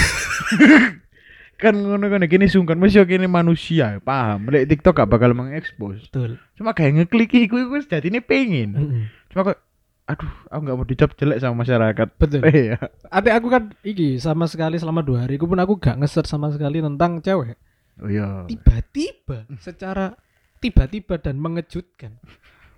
kan 1.56 1.72
ngono 1.72 2.12
kan 2.12 2.20
gini 2.28 2.52
sungkan 2.52 2.76
mesti 2.76 3.00
kene 3.08 3.24
manusia 3.32 3.96
paham 4.04 4.52
lek 4.52 4.68
TikTok 4.68 4.92
gak 4.92 5.08
bakal 5.08 5.32
mengekspos 5.32 6.04
Betul. 6.12 6.36
cuma 6.52 6.76
kayak 6.76 7.00
ngeklik 7.00 7.32
iku 7.32 7.56
iku 7.64 7.80
wis 7.80 7.88
dadine 7.88 8.20
pengen 8.20 8.76
Mm-mm. 8.76 9.02
cuma 9.32 9.40
kok 9.48 9.64
aduh 10.06 10.30
aku 10.46 10.60
nggak 10.62 10.76
mau 10.78 10.86
dicap 10.86 11.10
jelek 11.18 11.42
sama 11.42 11.66
masyarakat 11.66 12.08
Betul. 12.14 12.40
iya 12.54 12.78
Ate 13.10 13.34
aku 13.34 13.50
kan 13.50 13.74
iki 13.82 14.22
sama 14.22 14.46
sekali 14.46 14.78
selama 14.78 15.02
dua 15.02 15.26
hari 15.26 15.34
aku 15.34 15.50
pun 15.50 15.58
aku 15.58 15.82
gak 15.82 15.98
nge 15.98 16.22
sama 16.22 16.54
sekali 16.54 16.78
tentang 16.78 17.18
cewek. 17.18 17.58
oh 17.98 18.06
iya 18.06 18.46
Tiba-tiba 18.46 19.50
secara 19.58 20.14
tiba-tiba 20.62 21.18
dan 21.18 21.42
mengejutkan. 21.42 22.22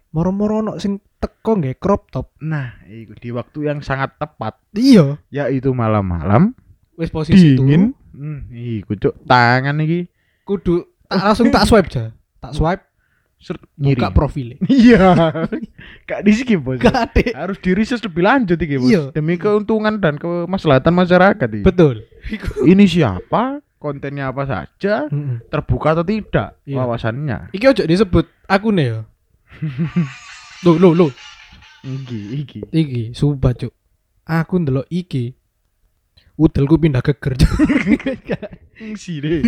Moro-moro 0.08 0.64
ono 0.64 0.72
sing 0.80 1.04
teko 1.20 1.60
nggak 1.60 1.76
crop 1.76 2.08
top. 2.08 2.32
nah 2.40 2.80
iku 2.88 3.12
di 3.12 3.28
waktu 3.28 3.58
yang 3.68 3.78
sangat 3.84 4.16
tepat 4.16 4.56
Iya. 4.72 5.20
yaitu 5.28 5.76
malam-malam 5.76 6.56
Wis 6.96 7.12
posisi 7.12 7.54
dingin 7.54 7.92
itu 7.92 8.16
hmm, 8.16 8.40
iku 8.82 8.92
cuk 8.96 9.14
tangan 9.28 9.76
iki 9.84 10.08
kudu 10.48 10.82
tak 11.06 11.22
langsung 11.28 11.52
tak 11.52 11.68
swipe 11.68 11.92
aja. 11.92 12.04
Tak 12.40 12.52
swipe 12.56 12.87
buka 13.72 14.10
profile. 14.10 14.58
iya 14.68 15.14
gak 16.08 16.20
di 16.20 16.32
skip 16.32 16.58
bos 16.58 16.76
Gak 16.76 16.94
ada. 17.10 17.24
harus 17.38 17.58
dirises 17.58 17.98
lebih 17.98 18.20
lanjut 18.20 18.56
iki 18.56 18.76
bos 18.76 18.86
Iya. 18.86 19.02
demi 19.10 19.34
keuntungan 19.34 19.96
dan 19.96 20.16
kemaslahatan 20.16 20.90
masyarakat 20.92 21.48
iki. 21.48 21.62
Betul. 21.62 22.02
ini 22.64 22.84
siapa 22.84 23.58
kontennya 23.78 24.28
apa 24.28 24.42
saja 24.42 25.06
terbuka 25.46 25.94
atau 25.94 26.02
tidak 26.02 26.58
Iya. 26.62 26.76
wawasannya 26.76 27.38
Iki 27.52 27.64
ojo 27.68 27.82
disebut 27.84 28.26
akune 28.44 28.84
ya. 28.84 29.00
Loh, 30.60 30.74
loh, 30.74 30.92
loh. 30.92 31.10
iki 31.80 32.18
iki 32.36 32.58
Iki, 32.66 33.02
sumpah 33.12 33.54
cuk. 33.54 33.70
Aku 34.24 34.58
ndelok 34.58 34.84
iki. 34.88 35.30
Udelku 36.34 36.74
pindah 36.76 36.98
geger. 36.98 37.38
Cuk. 37.38 37.50
fungsi 38.74 39.18
deh 39.18 39.42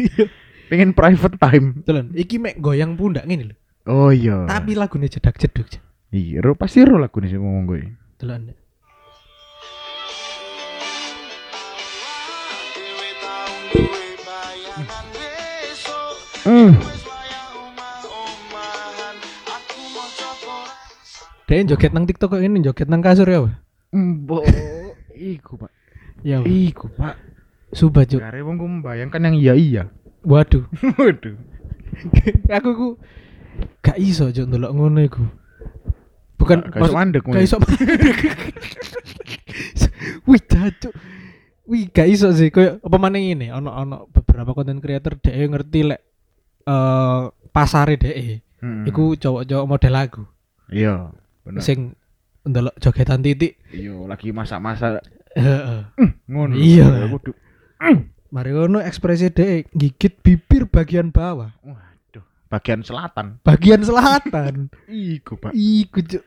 pengen 0.67 0.91
private 0.91 1.35
time 1.37 1.83
Telan, 1.83 2.11
iki 2.13 2.39
mek 2.39 2.59
goyang 2.59 2.95
pundak 2.95 3.27
ngene 3.27 3.51
lho. 3.51 3.57
Oh 3.91 4.11
iya 4.15 4.47
Tapi 4.47 4.79
lagune 4.79 5.11
jedak-jeduk. 5.11 5.67
Cuk. 5.67 5.83
iya 6.15 6.39
ro 6.39 6.55
pasti 6.55 6.83
ro 6.87 6.97
lagu 6.99 7.19
nih 7.19 7.31
sih 7.35 7.39
ngomong 7.39 7.65
gue 7.67 7.83
Telan. 8.21 8.53
hmm. 16.45 16.73
Dia 21.51 21.67
joget 21.67 21.91
nang 21.91 22.07
TikTok 22.07 22.39
kok 22.39 22.43
ini 22.43 22.63
joget 22.63 22.87
nang 22.87 23.03
kasur 23.03 23.27
ya. 23.27 23.43
Mbok 23.91 24.47
iku 25.19 25.59
pak 25.59 25.73
Ya. 26.23 26.45
Iku 26.45 26.87
pak 26.95 27.17
Sumpah 27.71 28.03
cuk. 28.07 28.21
Kare 28.23 28.43
wong 28.43 28.57
ku 28.59 28.67
membayangkan 28.67 29.31
yang 29.31 29.37
iya 29.39 29.55
iya 29.55 29.83
Waduh. 30.23 30.69
waduh 31.01 31.35
aku 32.51 32.71
ku 32.77 32.89
gak 33.81 33.97
iso 33.97 34.29
cuk 34.29 34.47
ndelok 34.49 34.73
ngono 34.73 35.01
iku. 35.01 35.23
Bukan 36.37 36.65
gak 36.69 36.81
iso 36.85 36.95
mandek 36.95 37.23
gak 37.25 37.45
iso. 37.49 37.57
Wih, 40.25 40.43
cuk. 40.45 40.93
Wih, 41.71 41.85
gak 41.93 42.09
iso 42.09 42.33
sih. 42.33 42.51
Koyo 42.51 42.81
apa 42.81 42.97
maning 42.97 43.37
ini 43.39 43.47
ono 43.53 43.71
ono 43.71 43.97
beberapa 44.11 44.51
konten 44.53 44.83
creator 44.83 45.15
dhek 45.17 45.37
ngerti 45.51 45.81
lek 45.87 46.01
eh 46.67 47.23
pasare 47.51 47.97
dhek 47.97 48.47
Hmm. 48.61 48.85
iku 48.85 49.17
cowok-cowok 49.17 49.65
model 49.65 49.89
lagu 49.97 50.23
iya 50.69 51.09
bener. 51.49 51.65
Sing 51.65 51.97
ndelok 52.45 52.77
jogetan 52.77 53.25
titik. 53.25 53.57
Iya 53.73 54.05
lagi 54.05 54.37
masak-masak. 54.37 55.01
Heeh. 55.33 55.89
Ngono. 56.29 56.61
Iya. 56.61 57.09
kudu 57.09 57.33
mari 58.29 58.53
ngono 58.53 58.85
ekspresi 58.85 59.33
dhek 59.33 59.73
gigit 59.73 60.21
bibir 60.21 60.69
bagian 60.69 61.09
bawah. 61.09 61.57
Waduh 61.65 61.90
bagian 62.51 62.83
selatan 62.83 63.39
bagian 63.41 63.81
selatan 63.81 64.69
iku 64.91 65.39
pak 65.39 65.55
iku 65.55 66.03
cuk 66.03 66.25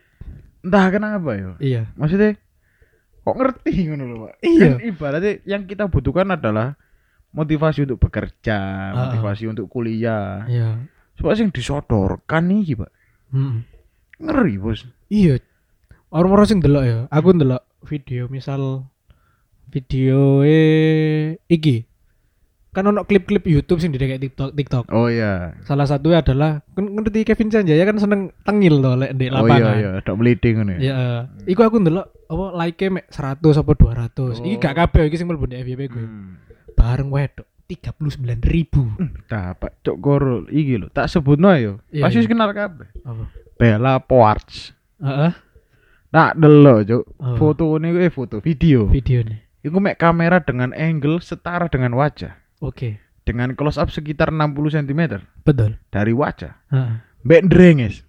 entah 0.64 0.86
kenapa 0.88 1.30
ya 1.36 1.50
iya 1.60 1.82
maksudnya 1.94 2.40
kok 3.20 3.36
ngerti 3.36 3.72
ngono 3.86 4.04
loh 4.04 4.18
pak 4.24 4.34
Iya. 4.40 4.64
kan 4.64 4.80
ibaratnya 4.82 5.32
yang 5.44 5.62
kita 5.64 5.84
butuhkan 5.86 6.32
adalah 6.32 6.76
motivasi 7.34 7.82
untuk 7.82 7.98
bekerja, 7.98 8.58
Ah. 8.94 8.94
motivasi 8.94 9.50
untuk 9.50 9.66
kuliah. 9.66 10.46
Iya. 10.46 10.86
Soalnya 11.18 11.42
sing 11.42 11.50
disodorkan 11.50 12.46
iki, 12.62 12.78
Pak. 12.78 12.86
Hmm. 13.34 13.66
Ngeri, 14.22 14.54
Bos. 14.62 14.86
Iya. 15.10 15.42
Orang-orang 16.14 16.46
sing 16.46 16.62
delok 16.62 16.86
ya. 16.86 16.98
Aku 17.10 17.34
ndelok 17.34 17.58
video 17.90 18.30
misal 18.30 18.86
video 19.66 20.46
eh 20.46 21.34
iki. 21.50 21.82
Kan 22.74 22.84
ono 22.84 23.06
klip-klip 23.06 23.46
YouTube 23.46 23.78
sing 23.78 23.94
kayak 23.94 24.18
TikTok 24.18 24.50
TikTok. 24.50 24.84
Oh 24.90 25.06
iya. 25.06 25.54
Salah 25.62 25.86
satunya 25.86 26.18
adalah 26.18 26.58
kan 26.74 26.84
ngerti 26.84 27.22
Kevin 27.22 27.48
Sanjaya 27.48 27.86
kan 27.86 27.96
seneng 27.96 28.34
tengil 28.42 28.82
to 28.82 28.92
lek 28.92 29.14
di 29.14 29.30
Oh 29.30 29.46
iya 29.46 29.54
lapangan. 29.54 29.74
iya, 29.78 29.90
dak 30.02 30.16
meliding 30.18 30.54
ngono 30.58 30.72
ya. 30.74 30.78
Ya, 30.82 30.96
iku 31.46 31.62
aku 31.62 31.78
ndelok 31.78 32.10
apa 32.26 32.44
like 32.58 32.82
mek 32.90 33.06
100 33.08 33.38
apa 33.38 33.72
200. 33.72 34.42
Iki 34.42 34.50
Oh. 34.50 34.60
gak 34.60 34.74
kabeh 34.76 35.02
iki 35.06 35.16
sing 35.16 35.30
mlebu 35.30 35.46
di 35.46 35.56
FYP 35.56 35.80
gue. 35.86 36.02
Hmm. 36.02 36.34
Bareng 36.74 37.08
wedok 37.08 37.46
39 37.64 38.42
ribu. 38.44 38.82
Dapat 39.24 39.70
cok 39.80 39.96
goro 39.96 40.42
iki 40.46 40.76
lho, 40.76 40.90
tak 40.90 41.06
sebutno 41.06 41.48
ayo. 41.48 41.78
Iya, 41.88 42.04
Pasti 42.04 42.20
iya. 42.20 42.28
kenal 42.28 42.50
kabeh. 42.50 42.90
Apa? 43.00 43.24
Bella 43.54 44.02
Poarch. 44.02 44.74
Heeh, 44.98 45.32
Tak 46.10 46.36
delok. 46.36 47.06
Oh. 47.16 47.34
Foto 47.34 47.74
ini 47.74 47.90
eh 47.96 48.10
foto, 48.10 48.38
video. 48.38 48.86
video 48.86 49.22
nih. 49.22 49.38
Iku 49.62 49.78
mek 49.78 49.96
kamera 49.96 50.38
dengan 50.38 50.70
angle 50.70 51.18
setara 51.18 51.66
dengan 51.66 51.94
wajah. 51.94 52.34
Oke. 52.64 52.96
Dengan 53.24 53.52
close 53.52 53.76
up 53.76 53.88
sekitar 53.88 54.28
60 54.28 54.72
cm 54.74 55.00
Betul. 55.44 55.76
dari 55.88 56.12
wajah. 56.12 56.56
Heeh. 56.68 56.94
Mbak 57.24 57.42
drenges. 57.48 58.04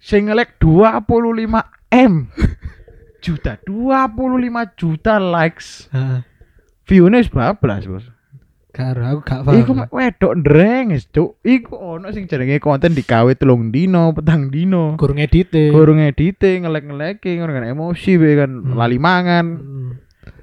Sing 0.00 0.28
ngelek 0.28 0.56
25 0.56 1.44
M 1.92 2.28
juta, 3.24 3.60
25 3.64 4.76
juta 4.76 5.20
likes. 5.20 5.88
Heeh. 5.92 6.20
Wis 6.90 7.28
bablas, 7.28 7.84
Bos. 7.86 8.04
Karo 8.70 9.02
aku 9.02 9.20
gak 9.26 9.40
paham. 9.42 9.56
Iku 9.58 9.72
wedok 9.90 10.34
drenges, 10.46 11.10
Cuk. 11.10 11.42
Iku 11.42 11.74
ono 11.74 12.14
sing 12.14 12.30
jenenge 12.30 12.62
konten 12.62 12.94
digawe 12.94 13.34
telung 13.34 13.74
dino, 13.74 14.14
petang 14.14 14.46
dino. 14.46 14.94
kurang 14.94 15.18
edite. 15.18 15.74
Kurang 15.74 15.98
edite, 15.98 16.54
ngelek-ngeleki 16.62 17.34
ngono 17.36 17.50
kan 17.50 17.66
emosi 17.66 18.12
be 18.14 18.30
kan 18.38 18.50
Hmm. 18.62 18.74
lali 18.78 18.98
mangan. 18.98 19.46
Hmm. 19.58 19.90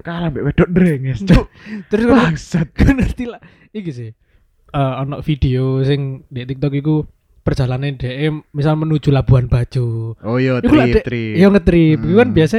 Kalah 0.00 0.28
mbek 0.28 0.44
wedok 0.44 0.68
drenges, 0.68 1.20
Cuk. 1.22 1.46
Terus 1.86 2.04
kan 2.04 2.14
Bangsat. 2.14 2.68
ngerti 2.72 3.24
lah. 3.24 3.40
Iki 3.68 3.90
sih. 3.90 4.10
Eh 4.68 4.92
ono 4.96 5.20
video 5.20 5.80
sing 5.80 6.24
di 6.26 6.44
TikTok 6.44 6.74
iku 6.74 7.00
perjalanan 7.40 7.96
DM 7.96 8.44
misal 8.52 8.76
menuju 8.76 9.08
Labuan 9.08 9.48
Bajo. 9.48 10.12
Oh 10.20 10.36
iya, 10.36 10.60
trip 10.60 11.00
trip. 11.00 11.34
Iya 11.34 11.48
ngetrip. 11.48 11.98
Kan 12.00 12.28
Hmm. 12.28 12.36
biasa 12.36 12.56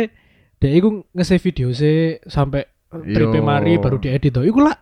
dek 0.58 0.74
iku 0.74 0.88
nge-save 1.12 1.44
video 1.44 1.70
sih 1.70 2.18
sampai 2.22 2.66
trip 2.90 3.30
Yo. 3.30 3.42
mari 3.42 3.78
baru 3.78 3.98
diedit 3.98 4.32
to. 4.32 4.42
Iku 4.42 4.60
lah 4.60 4.74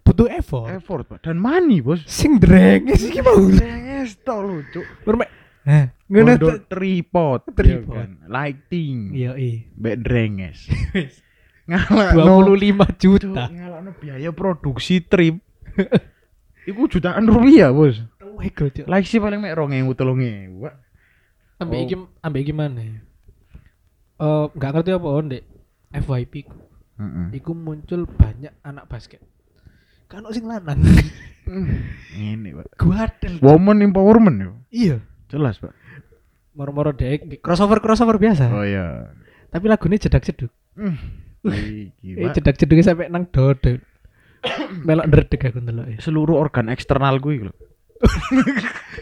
butuh 0.00 0.26
effort. 0.26 0.72
Effort, 0.72 1.04
Pak. 1.06 1.18
Dan 1.22 1.36
money, 1.36 1.78
Bos. 1.78 2.00
Sing 2.02 2.40
drenges 2.40 3.04
iki 3.04 3.20
mau. 3.20 3.36
Drenges 3.36 4.16
to 4.18 4.64
Cuk. 4.72 4.86
Berme. 5.04 5.28
Eh, 5.60 5.92
ngono 6.08 6.40
tripod, 6.66 7.44
Tripod. 7.52 7.92
ya 7.92 8.00
kan? 8.00 8.10
lighting, 8.26 9.12
Iya, 9.12 9.36
iya. 9.36 9.68
mbek 9.76 9.96
drenges. 10.00 10.64
Ngalakno 11.70 12.50
25 12.50 12.98
juta. 12.98 13.46
ngalakno 13.46 13.90
biaya 14.02 14.30
produksi 14.34 14.98
trip. 15.00 15.38
Iku 16.70 16.90
jutaan 16.90 17.30
rupiah, 17.30 17.70
Bos. 17.70 18.02
Wih, 18.36 18.50
gocok. 18.50 18.90
Like 18.90 19.06
sih 19.06 19.22
paling 19.22 19.38
mek 19.38 19.54
2000 19.54 19.94
3000, 19.94 20.58
Pak. 20.66 20.74
Ambek 21.60 21.76
Oh. 21.76 21.84
iki 21.84 21.94
ambek 22.24 22.40
iki 22.42 22.54
mana? 22.56 22.80
ya? 22.80 22.98
Eh, 24.20 24.44
nggak 24.52 24.70
ngerti 24.74 24.90
apa 24.92 25.08
on 25.08 25.26
dek. 25.28 25.44
FYP 25.90 26.34
ku. 26.48 26.56
Heeh. 27.00 27.26
Iku 27.36 27.52
muncul 27.52 28.04
banyak 28.04 28.52
anak 28.60 28.84
basket. 28.88 29.20
Kan 30.10 30.26
sing 30.34 30.44
lanang. 30.44 30.80
Ini, 32.16 32.50
Pak. 32.54 32.66
Guadel. 32.76 33.38
Woman 33.40 33.84
empowerment 33.84 34.36
yo. 34.40 34.52
Iya. 34.70 34.96
Jelas, 35.30 35.62
Pak. 35.62 35.72
Moro-moro 36.56 36.90
dek 36.90 37.40
crossover 37.40 37.78
crossover 37.78 38.18
biasa. 38.18 38.50
Oh 38.50 38.66
iya. 38.66 39.14
Tapi 39.48 39.64
lagunya 39.70 40.02
jedak-jeduk. 40.02 40.50
Hmm. 40.74 40.98
Iki, 41.42 42.20
Eh 42.20 42.30
jedak-jeduknya 42.32 42.84
sampai 42.84 43.08
nang 43.08 43.24
dodo. 43.26 43.80
Melok 44.86 45.06
ndredeg 45.06 45.40
aku 45.42 45.58
ndelok 45.58 45.86
ya. 45.88 45.98
Seluruh 46.00 46.36
organ 46.36 46.68
eksternal 46.68 47.16
gue 47.16 47.48
lho. 47.48 47.54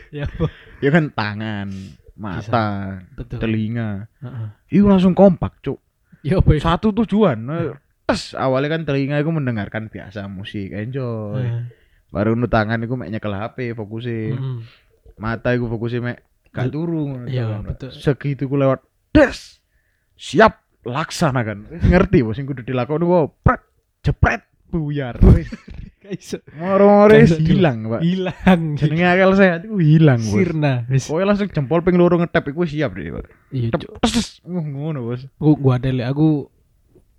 Ya 0.09 0.25
apa? 0.25 0.47
Ya 0.81 0.89
kan 0.89 1.13
tangan, 1.13 1.69
mata, 2.15 2.99
Betul. 3.13 3.39
telinga. 3.39 4.09
Heeh. 4.19 4.49
Itu 4.73 4.89
langsung 4.89 5.13
kompak, 5.13 5.61
Cuk. 5.61 5.79
Ya 6.23 6.41
apa? 6.41 6.51
ya? 6.51 6.61
Satu 6.65 6.91
tujuan. 6.95 7.39
eh, 7.47 7.77
Tes 8.03 8.33
awalnya 8.33 8.73
kan 8.73 8.83
telinga 8.83 9.21
itu 9.21 9.29
mendengarkan 9.29 9.87
biasa 9.87 10.25
musik, 10.27 10.73
enjoy. 10.73 11.39
Heeh. 11.39 11.63
Baru 12.09 12.33
nu 12.33 12.49
tangan 12.49 12.81
iku 12.81 12.97
mek 12.97 13.13
nyekel 13.13 13.31
HP. 13.31 13.77
Mm-mm. 13.77 14.65
Mata 15.15 15.53
iku 15.53 15.69
fokusnya 15.69 16.01
mek 16.01 16.19
gak 16.49 16.73
turu 16.73 17.05
ngono 17.07 17.29
Iya, 17.29 17.61
kan. 17.61 17.69
betul. 17.69 17.93
Segitu 17.93 18.49
ku 18.49 18.57
lewat 18.57 18.81
des. 19.13 19.61
Siap 20.17 20.57
laksanakan. 20.89 21.69
Wis 21.69 21.83
ngerti 21.85 22.19
bos 22.21 22.35
sing 22.35 22.45
kudu 22.45 22.63
dilakoni 22.63 23.05
wo 23.05 23.29
pret 23.39 23.61
jepret 24.01 24.43
buyar. 24.69 25.21
Wis 25.21 25.49
moro-moro 26.57 27.13
hilang, 27.37 27.85
Pak. 27.87 28.01
Hilang. 28.01 28.63
Jenenge 28.75 29.07
akal 29.07 29.31
sehat 29.35 29.61
iku 29.63 29.77
hilang, 29.77 30.17
Bos. 30.19 30.33
Sirna. 30.33 30.73
Wis. 30.87 31.05
Pokoknya 31.05 31.27
langsung 31.29 31.49
jempol 31.49 31.81
ping 31.81 31.97
loro 31.97 32.17
ngetep 32.17 32.49
iku 32.49 32.65
siap 32.65 32.97
deh, 32.97 33.13
Pak. 33.13 33.25
Iya. 33.51 33.71
Uh, 34.43 34.65
ngono, 34.65 35.05
Bos. 35.05 35.29
Aku 35.35 35.53
gua 35.55 35.77
ada 35.77 35.89
li- 35.89 36.01
aku 36.03 36.49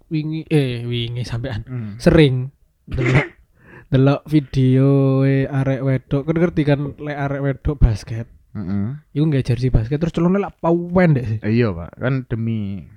wingi 0.10 0.42
eh 0.48 0.82
wingi 0.84 1.22
sampean 1.22 1.62
Hmm. 1.62 1.94
sering 1.98 2.50
delok 2.84 3.30
delok 3.94 4.22
video 4.26 4.90
e 5.22 5.46
arek 5.46 5.82
wedok 5.82 6.26
kan 6.26 6.34
ngerti 6.36 6.62
kan 6.64 6.98
lek 6.98 7.14
arek 7.20 7.42
wedok 7.42 7.78
basket 7.78 8.26
Heeh. 8.50 8.98
iku 9.14 9.24
nggak 9.24 9.46
jersey 9.46 9.70
basket 9.70 10.02
terus 10.02 10.10
celone 10.10 10.42
lak 10.42 10.58
pawen 10.58 11.14
deh 11.14 11.22
sih 11.22 11.40
Eh, 11.46 11.54
iya, 11.56 11.70
Pak. 11.70 11.94
Kan 11.96 12.26
demi 12.26 12.90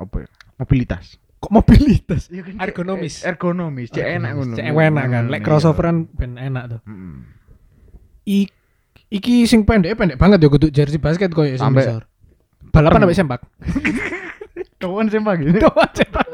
apa 0.00 0.24
ya? 0.24 0.28
Mobilitas. 0.56 1.20
kok 1.40 1.48
mobilitas 1.50 2.28
Iya 2.28 2.44
kan, 2.44 2.52
Ergonomis. 2.60 3.14
eh, 3.20 3.28
Ergonomis, 3.28 3.88
cek 3.88 4.04
enak 4.04 4.30
ngono. 4.34 4.54
cek 4.56 4.66
enak 4.66 5.04
kan 5.06 5.24
lek 5.26 5.40
crossoveran 5.40 6.04
ben 6.12 6.36
enak 6.36 6.64
tuh 6.68 6.80
iya. 8.22 8.44
I, 8.44 8.48
iki 9.10 9.44
sing 9.44 9.64
pendek 9.64 9.96
pendek 9.96 10.16
banget 10.16 10.36
ya 10.36 10.48
kudu 10.48 10.68
jersey 10.68 11.00
basket 11.00 11.32
koyo 11.32 11.52
sing 11.52 11.64
Sampai- 11.64 11.88
besar 11.88 12.02
balapan 12.68 13.00
sampai 13.02 13.16
sempak 13.16 13.40
Kawan 14.76 15.08
sih 15.08 15.20
pagi. 15.20 15.44
Doa 15.54 15.84
sempak 15.92 16.24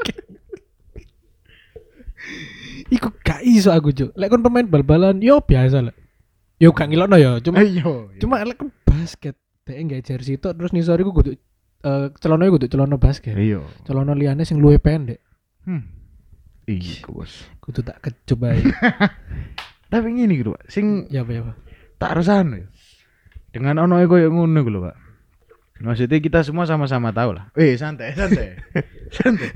Iku 2.87 3.11
gak 3.19 3.43
iso 3.43 3.71
aku 3.71 3.91
cuk. 3.91 4.15
Lek 4.15 4.27
kon 4.27 4.39
pemain 4.39 4.63
bal-balan 4.63 5.19
yo 5.19 5.39
biasa 5.39 5.83
lah. 5.83 5.95
Yo 6.55 6.71
gak 6.71 6.87
ngilokno 6.87 7.15
ya, 7.15 7.37
cuma 7.43 7.59
Ayo. 7.59 8.07
cuma 8.17 8.39
lek 8.41 8.57
basket 8.83 9.35
dhek 9.67 9.77
nggak 9.77 10.01
jersey 10.01 10.39
tok 10.39 10.55
terus 10.55 10.71
nisor 10.71 10.95
iku 10.97 11.11
kudu 11.11 11.35
eh 11.83 12.07
celana 12.17 12.49
kudu 12.49 12.71
celana 12.71 12.97
basket. 12.97 13.37
Iya. 13.37 13.61
Celana 13.85 14.17
liyane 14.17 14.45
sing 14.47 14.57
luwih 14.61 14.81
pendek. 14.81 15.21
Hmm. 15.67 15.85
Iya, 16.67 17.07
bos. 17.07 17.47
Kudu 17.63 17.83
tak 17.83 18.03
kecup 18.03 18.47
ae. 18.47 18.59
Tapi 19.91 20.07
ngene 20.11 20.35
gitu, 20.35 20.51
Pak. 20.51 20.67
Sing 20.67 21.07
ya 21.07 21.23
apa 21.23 21.31
ya, 21.31 21.41
Pak? 21.47 21.57
tak 21.97 22.13
resano 22.17 22.55
ya. 22.61 22.67
Dengan 23.51 23.89
ono 23.89 23.97
koyo 24.05 24.29
ngono 24.29 24.59
iku 24.61 24.69
lho, 24.69 24.81
Pak. 24.85 24.97
Maksudnya 25.77 26.17
kita 26.17 26.41
semua 26.41 26.65
sama-sama 26.65 27.13
tahu 27.13 27.37
lah. 27.37 27.53
Eh, 27.53 27.77
santai, 27.77 28.17
santai. 28.17 28.57
santai. 29.17 29.49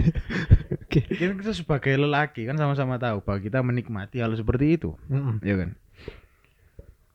Oke. 0.85 1.01
Kan 1.17 1.41
kita 1.41 1.53
sebagai 1.53 1.97
lelaki 1.97 2.45
kan 2.45 2.61
sama-sama 2.61 3.01
tahu 3.01 3.25
bahwa 3.25 3.41
kita 3.41 3.65
menikmati 3.65 4.21
hal 4.21 4.33
seperti 4.37 4.77
itu, 4.77 4.93
Heeh. 5.09 5.35
ya 5.41 5.55
kan? 5.57 5.69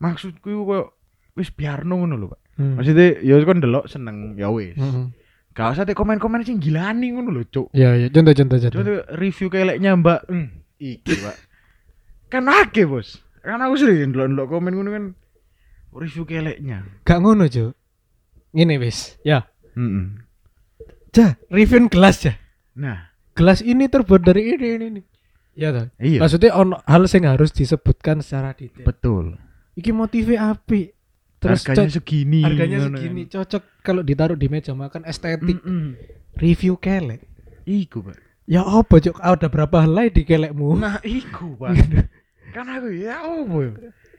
Maksudku 0.03 0.51
koyo 0.66 0.95
wis 1.38 1.55
biarno 1.55 2.03
ngono 2.03 2.19
lho, 2.19 2.27
Pak. 2.35 2.40
Hmm. 2.57 2.81
Maksudnya 2.81 3.21
ya 3.21 3.37
kan 3.45 3.61
delok 3.61 3.85
seneng 3.88 4.37
ya 4.37 4.49
wis. 4.49 4.77
Heeh. 4.77 5.12
Gak 5.57 5.73
usah 5.73 5.85
teh 5.88 5.97
komen-komen 5.97 6.45
sing 6.45 6.61
gilani 6.61 7.16
ngono 7.16 7.33
lho, 7.33 7.45
Cuk. 7.49 7.73
Ya 7.73 7.97
ya 7.97 8.12
contoh 8.12 8.33
contoh 8.37 8.57
contoh. 8.61 8.77
Coba 8.81 8.95
review 9.16 9.49
keleknya 9.49 9.97
Mbak. 9.97 10.21
Hmm, 10.29 10.49
iki, 10.77 11.16
Pak. 11.16 11.37
kan 12.29 12.45
akeh, 12.45 12.85
Bos. 12.85 13.25
Kan 13.40 13.64
aku 13.64 13.81
sering 13.81 14.12
ndelok-ndelok 14.12 14.47
komen 14.53 14.73
ngono 14.77 14.90
kan 14.92 15.05
review 15.97 16.29
keleknya. 16.29 16.85
Gak 17.09 17.21
ngono, 17.25 17.49
Cuk. 17.49 17.73
Ngene 18.53 18.77
wis. 18.81 19.16
Ya. 19.25 19.49
Heeh. 19.77 20.21
Ja, 21.16 21.40
review 21.49 21.88
gelas 21.88 22.21
ya. 22.21 22.37
Nah, 22.77 23.16
Gelas 23.37 23.61
ini 23.61 23.85
terbuat 23.85 24.25
dari 24.25 24.57
ini 24.57 24.66
ini 24.81 24.85
ini. 24.97 25.03
Ya 25.57 25.69
toh. 25.73 25.92
iya. 26.01 26.25
Maksudnya 26.25 26.57
ono 26.57 26.81
hal 26.88 27.05
sing 27.05 27.29
harus 27.29 27.53
disebutkan 27.53 28.25
secara 28.25 28.57
detail. 28.57 28.85
Betul. 28.85 29.37
Iki 29.77 29.92
motifnya 29.92 30.57
api. 30.57 30.96
Terus 31.37 31.61
harganya 31.62 31.87
co- 31.87 31.94
segini. 31.94 32.40
harganya 32.40 32.79
segini 32.83 33.22
kan. 33.25 33.33
cocok 33.37 33.62
kalau 33.81 34.01
ditaruh 34.01 34.35
di 34.35 34.46
meja 34.46 34.72
makan 34.72 35.05
estetik. 35.05 35.59
Mm-mm. 35.59 35.94
Review 36.35 36.77
kelek. 36.77 37.25
Iku, 37.62 38.01
Pak. 38.01 38.16
Ya 38.44 38.62
apa 38.62 38.94
cok? 38.96 39.16
Ada 39.16 39.46
berapa 39.46 39.77
helai 39.83 40.09
di 40.09 40.22
kelekmu? 40.22 40.77
Nah, 40.77 41.03
iku, 41.03 41.57
Pak. 41.57 41.75
kan 42.55 42.66
aku 42.66 42.88
ya 42.90 43.20
apa 43.20 43.57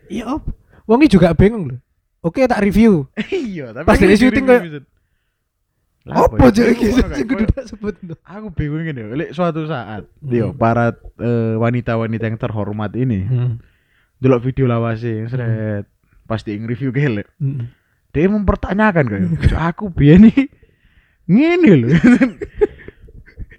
ya? 0.09 0.23
Apa? 0.29 0.49
Wongi 0.83 1.07
juga 1.07 1.33
bingung 1.33 1.67
loh. 1.67 1.79
Oke 2.19 2.43
tak 2.43 2.59
review. 2.59 3.07
iya, 3.31 3.71
tapi 3.71 3.85
Pas 3.85 3.95
dari 3.95 4.13
di 4.13 4.19
syuting 4.19 4.45
kayak- 4.45 4.83
Apa 6.07 6.39
ya? 6.39 6.49
cuk 6.49 6.67
iki 6.71 6.87
sing 6.89 7.07
kudu 7.25 7.45
tak 7.51 7.65
sebut. 7.67 7.93
Aku 8.23 8.47
bingung 8.49 8.79
ini, 8.81 9.03
lek 9.13 9.31
suatu 9.31 9.67
saat, 9.67 10.07
Hmm. 10.17 10.31
yo 10.31 10.47
para 10.51 10.95
eh, 11.17 11.55
wanita-wanita 11.55 12.23
yang 12.25 12.37
terhormat 12.37 12.95
ini, 12.95 13.23
Hmm. 13.23 13.59
delok 14.17 14.39
video 14.41 14.65
lawase, 14.65 15.27
seret, 15.27 15.83
pasti 16.27 16.53
nge-review 16.53 16.91
gelek. 16.91 17.27
Hmm. 17.39 17.71
Dia 18.11 18.27
mempertanyakan 18.27 19.05
kayak, 19.07 19.27
"Cuk, 19.45 19.57
aku 19.57 19.83
biyen 19.89 20.27
iki 20.27 20.51
ngene 21.25 21.71
lho. 21.75 21.87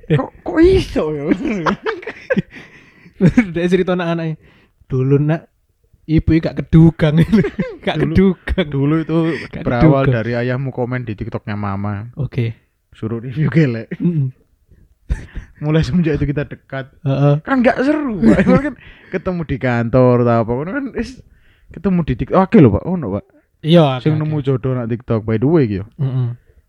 kok 0.18 0.30
kok 0.40 0.58
iso 0.60 1.04
ya? 1.10 1.24
Dia 3.52 3.66
cerita 3.66 3.92
anak-anaknya. 3.92 4.38
Dulu 4.86 5.16
nak 5.18 5.50
ibu 6.08 6.30
gak 6.38 6.56
kedugang 6.64 7.20
gak 7.84 7.96
Dulu- 7.98 8.14
kedugang. 8.14 8.68
Dulu 8.68 8.94
itu 9.02 9.18
Gak 9.50 9.64
berawal 9.66 10.06
keduga. 10.06 10.14
dari 10.22 10.32
ayahmu 10.38 10.70
komen 10.70 11.04
di 11.04 11.12
TikToknya 11.12 11.58
mama, 11.58 12.08
Oke. 12.16 12.56
suruh 12.94 13.20
review 13.20 13.50
gelek. 13.50 13.92
Mm. 14.00 14.32
Mulai 15.58 15.80
semenjak 15.82 16.20
itu 16.20 16.28
kita 16.28 16.44
dekat. 16.44 16.92
Heeh. 17.00 17.40
Kan 17.40 17.60
nggak 17.60 17.80
seru, 17.80 18.20
kan 18.22 18.76
ketemu 19.08 19.40
di 19.44 19.56
kantor 19.56 20.16
atau 20.20 20.36
apa 20.44 20.52
kan 20.68 20.84
is 20.94 21.24
ketemu 21.70 22.00
di 22.02 22.14
TikTok. 22.16 22.38
Oke 22.38 22.58
loh, 22.58 22.72
Pak. 22.72 22.84
Oh, 22.84 22.94
no, 22.94 23.12
Pak. 23.12 23.24
Iya. 23.60 23.98
Sing 23.98 24.14
nemu 24.14 24.38
jodoh 24.40 24.72
nak 24.72 24.86
TikTok 24.86 25.22
by 25.22 25.36
the 25.36 25.46
way 25.46 25.64
gitu. 25.66 25.84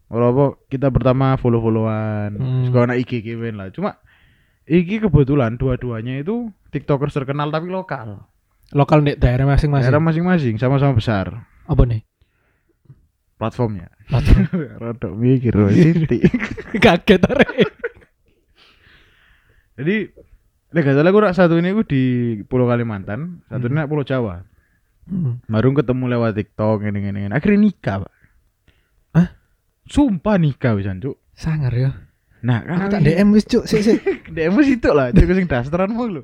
Kalau 0.09 0.25
apa 0.27 0.45
kita 0.67 0.89
pertama 0.89 1.37
follow-followan, 1.37 2.33
Hmm. 2.33 2.65
sekarang 2.65 2.97
IG 2.97 3.21
given 3.21 3.61
lah. 3.61 3.69
Cuma 3.69 4.01
iki 4.65 4.97
kebetulan 4.97 5.53
dua-duanya 5.53 6.17
itu 6.17 6.49
TikTokers 6.73 7.13
terkenal 7.13 7.49
tapi 7.49 7.69
lokal. 7.69 8.25
Lokal 8.73 9.01
di 9.01 9.13
daerah 9.15 9.45
masing-masing. 9.45 9.85
Daerah 9.85 10.01
masing-masing 10.01 10.55
sama-sama 10.57 10.93
besar 10.93 11.45
Apa 11.65 11.85
nih? 11.85 12.01
platformnya. 13.37 13.93
Platform. 14.09 14.45
Rodok 14.81 15.13
mikir. 15.13 15.53
Kaget 16.83 17.21
arek. 17.23 17.49
Jadi 19.77 19.95
Nek 20.69 20.85
gak 20.85 21.01
salah 21.01 21.09
gue 21.09 21.21
nak 21.23 21.33
satu 21.33 21.57
ini 21.57 21.73
gue 21.73 21.81
di 21.81 22.03
Pulau 22.45 22.69
Kalimantan, 22.69 23.41
satu 23.49 23.65
ini 23.65 23.81
nak 23.81 23.89
Pulau 23.89 24.05
Jawa. 24.05 24.45
Hmm. 25.09 25.41
Baru 25.49 25.73
ketemu 25.73 26.05
lewat 26.05 26.37
TikTok 26.37 26.85
ini 26.85 27.01
ini. 27.01 27.21
Akhirnya 27.33 27.59
nikah, 27.65 28.05
Pak. 28.05 28.11
Hah? 29.17 29.27
Sumpah 29.89 30.37
nikah 30.37 30.77
bisa, 30.77 30.93
Cuk. 30.95 31.17
Sangar 31.33 31.73
ya. 31.73 31.91
Nah, 32.39 32.63
Aku 32.63 32.87
kan 32.87 32.93
tak 32.93 33.01
DM 33.03 33.35
wis 33.35 33.43
cuk, 33.43 33.67
sik 33.67 33.81
sik. 33.83 33.99
DM 34.35 34.55
situ 34.63 34.89
lah, 34.95 35.11
cuk 35.11 35.27
sing 35.27 35.49
dasteran 35.49 35.91
mulu. 35.91 36.23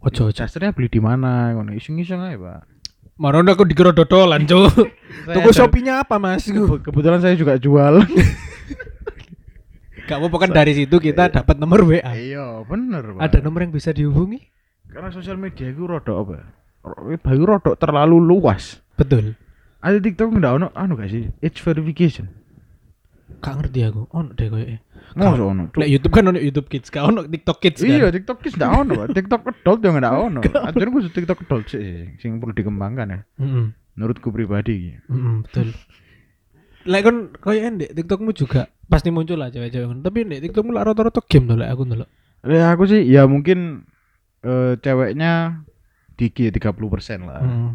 Ojo 0.00 0.30
ojo. 0.30 0.32
Dasternya 0.32 0.72
beli 0.72 0.88
di 0.88 1.02
mana? 1.02 1.52
Ngono 1.52 1.74
iseng-iseng 1.76 2.22
aja, 2.22 2.38
Pak. 2.38 2.60
Marono 3.18 3.50
aku 3.50 3.66
dikira 3.66 3.90
dodolan 3.90 4.46
cuk. 4.46 4.70
Toko 5.34 5.50
Shopee-nya 5.50 6.06
apa 6.06 6.22
Mas? 6.22 6.46
Kebe- 6.46 6.80
Kebetulan 6.80 7.18
saya 7.18 7.34
juga 7.34 7.58
jual. 7.58 8.06
Gak 10.08 10.16
apa-apa 10.16 10.48
kan 10.48 10.50
dari 10.56 10.72
situ 10.72 10.96
kita 10.96 11.28
dapat 11.28 11.60
nomor 11.60 11.84
WA. 11.84 12.00
Iya, 12.16 12.64
bener, 12.64 13.12
Pak. 13.12 13.20
Ada 13.20 13.38
nomor 13.44 13.68
yang 13.68 13.74
bisa 13.76 13.92
dihubungi? 13.92 14.40
Karena 14.88 15.12
sosial 15.12 15.36
media 15.36 15.68
itu 15.68 15.84
rodok 15.84 16.16
apa? 16.24 16.57
Bayu 17.22 17.42
rodok 17.44 17.76
terlalu 17.76 18.18
luas. 18.20 18.80
Betul. 18.98 19.34
Ada 19.78 20.02
TikTok 20.02 20.34
nggak 20.34 20.52
ono 20.58 20.68
anu 20.74 20.98
gak 20.98 21.10
sih? 21.10 21.30
Age 21.38 21.62
verification. 21.62 22.26
Gak 23.38 23.54
ngerti 23.62 23.80
aku. 23.86 24.10
Ono 24.10 24.34
deh 24.34 24.50
koyo. 24.50 24.66
Masa 25.14 25.42
ono? 25.42 25.70
Cuk? 25.70 25.78
Lek 25.78 25.88
YouTube 25.88 26.14
kan 26.14 26.24
ono 26.26 26.38
YouTube 26.42 26.68
Kids, 26.68 26.90
gak 26.90 27.04
ono 27.06 27.20
TikTok 27.24 27.58
Kids 27.62 27.80
kan. 27.80 27.90
Iya, 27.94 28.06
TikTok 28.10 28.38
kids 28.42 28.56
nggak 28.58 28.72
ono. 28.74 28.94
TikTok 29.16 29.42
adult 29.46 29.80
yang 29.86 29.94
nggak 30.02 30.16
ono. 30.18 30.40
Akhirnya 30.42 30.90
gue 30.90 31.02
TikTok 31.14 31.38
adult 31.46 31.66
sih, 31.70 32.18
sing 32.18 32.42
perlu 32.42 32.52
dikembangkan 32.52 33.06
ya. 33.14 33.20
Heeh. 33.38 33.64
Menurutku 33.94 34.34
pribadi. 34.34 34.94
betul. 35.46 35.70
Lek 36.88 37.02
kon 37.06 37.16
koyo 37.38 37.60
ndek 37.62 37.94
TikTokmu 37.94 38.30
juga 38.34 38.66
pasti 38.90 39.14
muncul 39.14 39.38
lah 39.38 39.54
cewek-cewek. 39.54 40.02
Tapi 40.02 40.18
ndek 40.26 40.40
TikTokmu 40.50 40.74
lah 40.74 40.82
rata-rata 40.82 41.22
game 41.22 41.54
lek 41.54 41.70
aku 41.70 41.82
ndelok. 41.86 42.08
Ya 42.46 42.70
aku 42.70 42.86
sih, 42.86 43.02
ya 43.06 43.26
mungkin 43.26 43.86
eh, 44.46 44.78
ceweknya 44.78 45.62
dikit 46.18 46.50
30% 46.50 47.22
lah. 47.22 47.40
Heeh. 47.40 47.70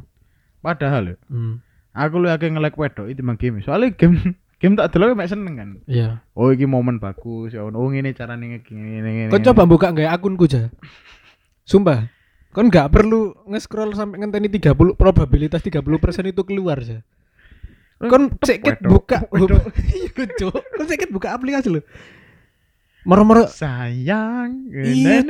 Padahal 0.59 1.03
ya, 1.11 1.17
Hmm. 1.31 1.63
aku 1.91 2.19
lu 2.19 2.27
akeh 2.27 2.51
nge-like 2.51 2.75
wedok 2.75 3.07
itu 3.07 3.19
emang 3.23 3.39
game. 3.39 3.63
Soalnya 3.63 3.95
game 3.95 4.35
game 4.59 4.75
tak 4.75 4.95
delok 4.95 5.15
mek 5.15 5.27
seneng 5.27 5.55
kan. 5.55 5.69
Iya. 5.87 6.23
Oh 6.35 6.51
iki 6.51 6.67
momen 6.67 6.99
bagus 6.99 7.51
ya. 7.51 7.63
Oh 7.63 7.87
ngene 7.87 8.11
carane 8.11 8.59
ngene 8.63 8.63
ngene. 9.03 9.31
Kon 9.31 9.43
coba 9.43 9.63
buka 9.63 9.91
nggak 9.91 10.11
akunku 10.11 10.47
aja. 10.47 10.71
Sumpah. 11.63 12.07
Kon 12.51 12.67
nggak 12.71 12.91
perlu 12.91 13.33
nge-scroll 13.47 13.95
sampai 13.95 14.23
ngenteni 14.23 14.47
30 14.47 14.95
probabilitas 14.95 15.59
30% 15.59 15.83
itu 16.31 16.43
keluar 16.43 16.79
aja. 16.79 17.03
Kon 18.03 18.35
ceket 18.39 18.83
wedok, 18.83 18.91
buka. 18.91 19.17
Iya, 19.95 20.27
Cuk. 20.35 20.59
Kon 20.59 20.85
ceket 20.87 21.09
buka 21.11 21.31
aplikasi 21.35 21.71
lho. 21.71 21.81
Moro-moro 23.03 23.47
sayang. 23.51 24.71
Iya, 24.71 25.23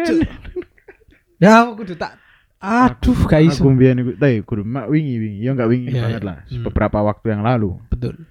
ya 1.41 1.51
aku 1.65 1.83
kudu 1.83 1.97
tak 1.97 2.22
aduh 2.63 3.19
gak 3.27 3.43
iso. 3.43 3.67
Aku 3.67 3.75
mbiyen 3.75 3.99
iku, 3.99 4.11
tapi 4.15 4.39
kudu 4.41 4.63
mak 4.63 4.87
wingi 4.87 5.19
wingi. 5.19 5.39
Ya 5.43 5.51
enggak 5.51 5.67
wingi 5.67 5.91
Iya, 5.91 5.99
banget 5.99 6.21
iya. 6.23 6.29
lah. 6.31 6.37
Hmm. 6.47 6.63
Beberapa 6.63 6.97
waktu 7.03 7.25
yang 7.29 7.43
lalu. 7.43 7.75
Betul. 7.91 8.23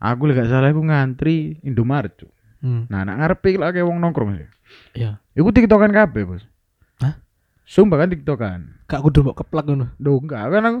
Aku 0.00 0.24
lek 0.24 0.40
gak 0.40 0.48
salah 0.48 0.68
aku 0.68 0.82
ngantri 0.82 1.60
Indomaret, 1.60 2.16
Cuk. 2.16 2.32
Hmm. 2.64 2.88
Nah, 2.88 3.04
nak 3.04 3.20
ngarepe 3.20 3.54
lek 3.54 3.68
akeh 3.70 3.84
wong 3.84 4.00
nongkrong 4.00 4.40
sih. 4.40 4.48
Iya. 4.96 5.20
Iku 5.32 5.52
TikTokan 5.52 5.92
kabeh, 5.92 6.24
Bos. 6.24 6.42
Hah? 6.98 7.20
Sumpah 7.62 8.00
kan 8.00 8.08
TikTokan. 8.08 8.58
Gak 8.84 9.00
kudu 9.00 9.20
mbok 9.20 9.44
keplak 9.44 9.64
ngono. 9.64 9.92
Duh, 9.96 10.16
enggak 10.16 10.48
kan 10.48 10.64
aku 10.64 10.80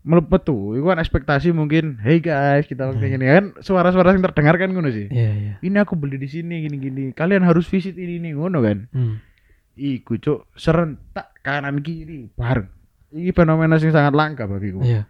melepet 0.00 0.42
tuh. 0.42 0.74
Iku 0.74 0.86
kan 0.86 0.98
ekspektasi 0.98 1.52
mungkin, 1.52 2.00
"Hey 2.00 2.18
guys, 2.18 2.64
kita 2.64 2.88
Hmm. 2.88 2.96
waktu 2.96 3.12
ini 3.12 3.26
kan 3.26 3.44
suara-suara 3.60 4.10
yang 4.10 4.24
terdengar 4.24 4.56
kan 4.56 4.70
ngono 4.70 4.88
sih. 4.88 5.06
Iya, 5.06 5.30
iya. 5.30 5.54
Ini 5.60 5.76
aku 5.78 5.94
beli 5.94 6.16
di 6.16 6.26
sini 6.26 6.64
gini-gini. 6.64 7.12
Kalian 7.12 7.42
harus 7.42 7.66
visit 7.66 7.94
ini 7.94 8.18
nih 8.18 8.32
ngono 8.32 8.58
kan. 8.60 8.88
Hmm. 8.90 9.20
Iku 9.80 10.20
cuk 10.20 10.52
serentak 10.60 11.40
kanan 11.40 11.80
kiri 11.80 12.28
bareng. 12.36 12.68
Ini 13.16 13.32
fenomena 13.32 13.80
sing 13.80 13.96
sangat 13.96 14.12
langka 14.12 14.44
bagiku. 14.44 14.84
Iya. 14.84 15.08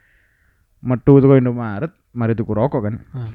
Metu 0.80 1.18
tuh 1.18 1.34
Indomaret, 1.34 1.90
mari 2.14 2.38
tuku 2.38 2.54
rokok 2.54 2.86
kan. 2.86 2.94
Ah. 3.10 3.34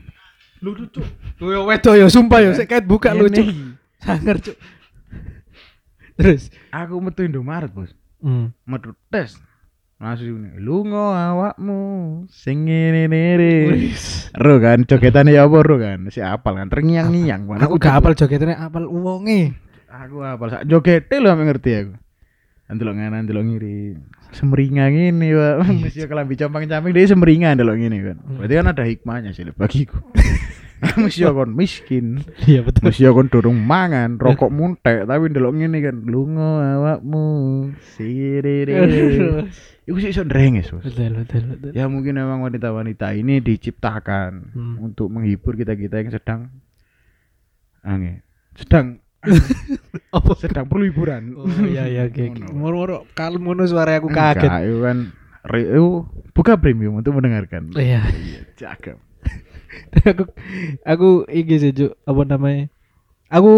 Lu 0.64 0.72
lucu. 0.72 1.04
Lu 1.44 1.52
yo 1.52 1.68
wedo 1.68 1.92
yo 1.94 2.08
sumpah 2.08 2.40
yo 2.40 2.56
sik 2.56 2.72
kait 2.72 2.88
buka 2.88 3.12
lucu. 3.12 3.44
Ini. 3.44 3.76
Sangar, 4.00 4.40
Cuk. 4.40 4.56
Terus. 6.18 6.48
Aku 6.72 7.04
metu 7.04 7.28
Indomaret, 7.28 7.70
Bos. 7.70 7.92
Hmm. 8.24 8.56
Metu 8.64 8.96
tes. 9.12 9.36
Langsung 9.96 10.44
ini, 10.44 10.60
lungo 10.60 11.16
awakmu 11.16 11.80
sing 12.28 12.68
ngene 12.68 13.08
nere. 13.08 13.56
Ro 14.36 14.60
kan 14.60 14.84
jogetane 14.84 15.32
ya 15.32 15.48
apa 15.48 15.64
ro 15.64 15.80
kan? 15.80 16.12
Si 16.12 16.20
apal 16.20 16.60
kan 16.60 16.68
terngiang-ngiang. 16.68 17.48
Mana 17.48 17.64
Aku 17.64 17.80
gak 17.80 18.04
apal 18.04 18.12
jogetnya 18.12 18.60
apal 18.60 18.92
uwonge. 18.92 19.56
Aku 19.96 20.20
apal 20.22 20.52
sak 20.52 20.68
jogete 20.68 21.24
lho 21.24 21.32
ame 21.32 21.48
ngerti 21.48 21.72
aku. 21.72 21.94
Andelok 22.66 22.98
nganan, 22.98 23.24
andelok 23.24 23.46
ngiri. 23.46 23.94
Semeringan 24.34 24.90
ini, 24.90 25.30
Pak. 25.32 25.56
Mesti 25.86 26.10
kelambi 26.10 26.34
campang-camping 26.34 26.92
dia 26.92 27.06
semeringan 27.06 27.56
andelok 27.56 27.78
ngene 27.78 27.98
kan. 28.02 28.18
Berarti 28.26 28.54
kan 28.58 28.68
ada 28.68 28.84
hikmahnya 28.84 29.32
sih 29.32 29.46
bagiku. 29.54 30.02
Mesti 31.00 31.24
kon 31.24 31.54
miskin. 31.56 32.26
Iya 32.44 32.66
betul. 32.66 32.90
Mesti 32.90 33.06
kon 33.08 33.30
durung 33.30 33.62
mangan, 33.62 34.18
rokok 34.18 34.50
muntek 34.50 35.06
tapi 35.06 35.30
ndelok 35.30 35.54
ngene 35.56 35.78
kan. 35.80 35.96
Lungo 36.10 36.58
awakmu. 36.60 37.26
Sirere. 37.96 38.76
Iku 39.86 40.02
sih 40.02 40.10
iso 40.10 40.26
ndrenges, 40.26 40.74
Bos. 40.74 40.82
Betul 40.90 41.22
betul 41.22 41.42
betul. 41.46 41.72
Ya 41.78 41.86
mungkin 41.86 42.18
memang 42.18 42.42
wanita-wanita 42.42 43.14
ini 43.14 43.38
diciptakan 43.40 44.58
Hmm. 44.58 44.76
untuk 44.82 45.14
menghibur 45.14 45.54
kita-kita 45.54 46.02
yang 46.02 46.10
sedang 46.10 46.50
aneh, 47.86 48.26
sedang 48.58 49.05
Apa? 50.18 50.32
sedang 50.40 50.66
perlu 50.70 50.88
hiburan. 50.88 51.36
Oh 51.36 51.48
iya 51.68 51.86
iya 51.90 52.08
oke. 52.08 52.52
Moro-moro 52.56 53.04
kalem 53.14 53.44
ngono 53.44 53.68
suara 53.68 54.00
aku 54.00 54.10
kaget. 54.10 54.48
Enggak, 54.48 54.62
itu 54.64 54.80
kan 54.82 54.98
itu 55.56 55.86
buka 56.34 56.54
premium 56.58 56.98
untuk 56.98 57.14
mendengarkan. 57.18 57.70
Iya. 57.76 58.06
Iya, 58.10 58.40
cakep. 58.56 58.98
aku 60.12 60.24
aku 60.88 61.10
iki 61.30 61.56
sih 61.60 61.72
apa 62.08 62.22
namanya? 62.26 62.72
Aku 63.30 63.52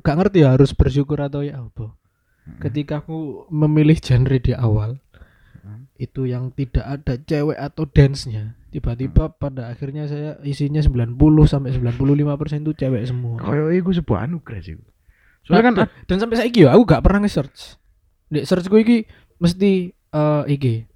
gak 0.00 0.16
ngerti 0.16 0.42
ya 0.42 0.56
harus 0.56 0.72
bersyukur 0.72 1.20
atau 1.20 1.44
ya 1.44 1.60
apa. 1.60 1.94
Ketika 2.60 3.00
aku 3.00 3.48
memilih 3.48 3.96
genre 4.00 4.36
di 4.36 4.52
awal 4.52 5.00
Hmm. 5.64 5.88
itu 5.96 6.28
yang 6.28 6.52
tidak 6.52 6.84
ada 6.84 7.16
cewek 7.16 7.56
atau 7.56 7.88
dance-nya. 7.88 8.52
Tiba-tiba 8.68 9.32
pada 9.32 9.72
akhirnya 9.72 10.04
saya 10.04 10.36
isinya 10.44 10.84
90 10.84 11.16
sampai 11.48 11.72
95% 11.72 12.68
itu 12.68 12.72
cewek 12.76 13.02
semua. 13.08 13.40
Kayak 13.40 13.80
itu 13.80 13.90
sebuah 13.96 14.28
anugerah 14.28 14.60
sih. 14.60 14.76
Soalnya 15.44 15.64
kan 15.64 15.74
dan, 15.76 15.86
dan 16.08 16.16
sampai 16.20 16.36
saiki 16.40 16.64
yo 16.64 16.72
aku 16.72 16.82
gak 16.88 17.04
pernah 17.04 17.20
nge-search. 17.24 17.76
Di 18.32 18.48
search 18.48 18.66
gue 18.66 18.80
iki 18.80 18.98
mesti 19.38 19.92
eh 19.92 20.42
iki 20.48 20.88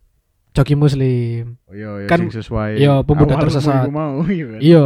Coki 0.56 0.74
Muslim. 0.74 1.61
oh, 1.68 1.74
iya, 1.76 1.90
iya, 2.02 2.08
kan- 2.11 2.18
sing 2.26 2.34
sesuai 2.42 2.82
iya, 2.82 3.04
pemuda 3.04 3.38
tersesat. 3.38 3.87
iku 3.87 3.92
mau 3.94 4.24
iya. 4.26 4.58
Iya. 4.58 4.82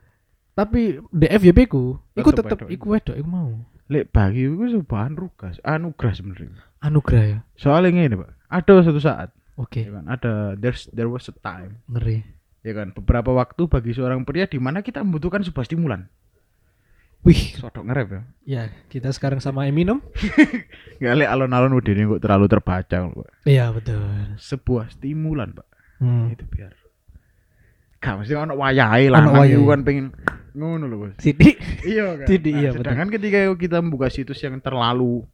Tapi 0.58 0.98
di 1.12 1.26
FYP 1.28 1.68
ku, 1.68 2.00
iku 2.16 2.32
Tetep 2.32 2.68
iku 2.72 2.96
wedok 2.96 3.16
iku 3.16 3.28
mau. 3.28 3.52
Lek 3.86 4.10
bagi 4.10 4.50
itu 4.50 4.82
sebuah 4.82 5.12
anugerah, 5.12 5.62
anugerah 5.62 6.12
sebenarnya. 6.16 6.58
Anugerah 6.82 7.24
ya. 7.28 7.38
Soalnya 7.54 7.94
ngene, 7.94 8.16
Pak. 8.18 8.30
Ada 8.50 8.72
suatu 8.82 8.98
saat, 8.98 9.30
Oke, 9.56 9.88
ya 9.88 9.92
kan, 9.94 10.04
ada 10.04 10.52
there's 10.60 10.84
there 10.92 11.08
was 11.08 11.24
a 11.32 11.34
time 11.40 11.80
ngeri. 11.88 12.20
ya 12.60 12.76
kan 12.76 12.92
beberapa 12.92 13.30
waktu 13.32 13.70
bagi 13.70 13.94
seorang 13.96 14.26
pria 14.26 14.44
di 14.44 14.58
mana 14.58 14.82
kita 14.82 15.00
membutuhkan 15.00 15.40
sebuah 15.40 15.64
stimulan 15.64 16.10
Wih, 17.26 17.58
Sodok 17.58 17.82
ngerep 17.82 18.08
ya. 18.08 18.22
ya 18.46 18.62
kita 18.86 19.10
sekarang 19.10 19.42
sama 19.42 19.66
Eminem. 19.66 19.98
Gak 21.02 21.14
lek 21.16 21.26
alon-alon 21.26 21.74
udah 21.74 21.90
ini 21.90 22.06
kok 22.06 22.22
terlalu 22.22 22.46
terbaca 22.46 22.96
Pak. 23.02 23.28
Iya 23.42 23.74
betul. 23.74 23.98
Sebuah 24.38 24.88
stimulan, 24.88 25.50
Pak. 25.50 25.66
Hmm. 25.98 26.30
Itu 26.30 26.46
biar 26.46 26.70
Gak 27.98 28.22
mesti 28.22 28.32
ono 28.32 28.54
wayahe 28.54 29.10
lah. 29.10 29.20
Ono 29.20 29.42
wayahe. 29.42 29.58
kan 29.58 29.80
pengen 29.82 30.06
ngono 30.54 30.86
lho, 30.86 30.96
Bos. 31.02 31.14
Sidi. 31.18 31.58
Iya 31.82 32.22
kan. 32.22 32.26
Tidak, 32.30 32.46
iya, 32.48 32.70
betul. 32.70 32.80
sedangkan 32.80 33.08
ketika 33.10 33.38
kita 33.58 33.76
membuka 33.82 34.06
situs 34.06 34.38
yang 34.38 34.62
terlalu 34.62 35.26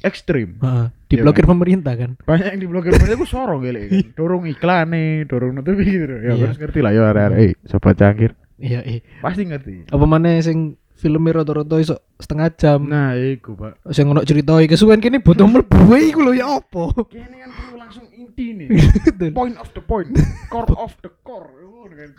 ekstrim, 0.00 0.56
Heeh, 0.56 0.86
diblokir 1.08 1.44
pemerintah 1.44 1.92
kan. 1.92 2.16
banyak 2.22 2.56
yang 2.56 2.60
diblokir 2.62 2.94
mereka 2.94 3.18
gue 3.18 3.28
sorong 3.28 3.60
gile 3.60 3.80
kan. 3.84 4.00
Dorong 4.16 4.48
iklan 4.48 4.86
nih, 4.88 5.26
dorong 5.26 5.52
nutup 5.52 5.76
gitu. 5.76 6.08
Ya 6.08 6.32
Iya. 6.32 6.44
harus 6.46 6.56
ngerti 6.56 6.78
lah 6.80 6.92
ya 6.94 7.02
arek-arek. 7.04 7.36
Eh, 7.36 7.52
sobat 7.66 7.98
cangkir. 7.98 8.32
Iya, 8.56 8.80
iya. 8.80 9.00
Pasti 9.20 9.44
ngerti. 9.44 9.88
Apa 9.88 10.04
mana 10.04 10.40
sing 10.40 10.79
filmnya 11.00 11.40
rata-rata 11.40 11.80
iso 11.80 11.96
setengah 12.20 12.52
jam. 12.60 12.84
Nah, 12.84 13.16
iku, 13.16 13.56
Pak. 13.56 13.80
Sing 13.96 14.04
ono 14.04 14.20
cerita 14.28 14.60
iki 14.60 14.76
kesuwen 14.76 15.00
kene 15.00 15.24
butuh 15.24 15.48
mlebu 15.48 15.96
iku 15.96 16.20
lho 16.20 16.32
ya 16.36 16.60
apa? 16.60 16.92
Kene 17.08 17.36
kan 17.40 17.50
perlu 17.56 17.74
langsung 17.80 18.06
inti 18.12 18.52
nih. 18.52 18.68
Point 19.38 19.56
of 19.56 19.72
the 19.72 19.80
point, 19.80 20.12
core 20.52 20.76
of 20.76 20.92
the 21.00 21.08
core. 21.24 21.48